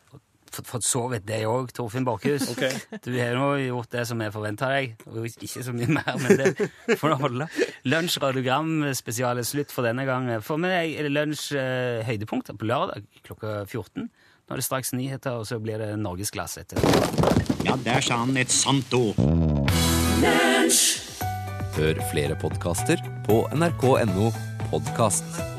For, 0.53 0.83
sovet, 0.85 1.25
det 1.27 1.43
òg, 1.49 1.71
Torfinn 1.73 2.05
Borchhus. 2.05 2.51
Okay. 2.53 2.73
Du 3.05 3.13
har 3.17 3.37
nå 3.39 3.55
gjort 3.63 3.93
det 3.95 4.07
som 4.09 4.21
jeg 4.21 4.35
forventa 4.35 4.69
deg, 4.73 4.99
og 5.09 5.25
ikke 5.29 5.65
så 5.65 5.73
mye 5.73 5.89
mer, 5.89 6.11
men 6.21 6.41
det 6.41 6.97
får 7.01 7.15
nå 7.15 7.21
holde. 7.23 7.49
Lunsj 7.89 8.19
radiogram-spesial 8.23 9.41
er 9.41 9.49
slutt 9.49 9.73
for 9.73 9.89
denne 9.89 10.05
gang. 10.09 10.29
For 10.45 10.61
meg 10.61 10.93
er 10.93 11.09
det 11.09 11.15
lunsj 11.15 11.55
eh, 11.57 12.03
høydepunkter 12.09 12.59
på 12.59 12.69
lørdag 12.69 13.07
klokka 13.25 13.63
14. 13.65 14.11
Nå 14.43 14.57
er 14.57 14.61
det 14.61 14.67
straks 14.67 14.93
nyheter, 14.93 15.39
og 15.41 15.47
så 15.49 15.61
blir 15.63 15.81
det 15.81 15.95
norgesglass 16.03 16.59
etter. 16.61 16.83
Ja, 17.65 17.79
der 17.81 18.05
sa 18.05 18.21
han 18.25 18.37
et 18.37 18.53
sant 18.53 18.93
ord. 18.93 19.17
Hør 21.73 22.03
flere 22.13 22.37
podkaster 22.43 23.01
på 23.25 23.47
nrk.no 23.57 24.29
podkast. 24.69 25.52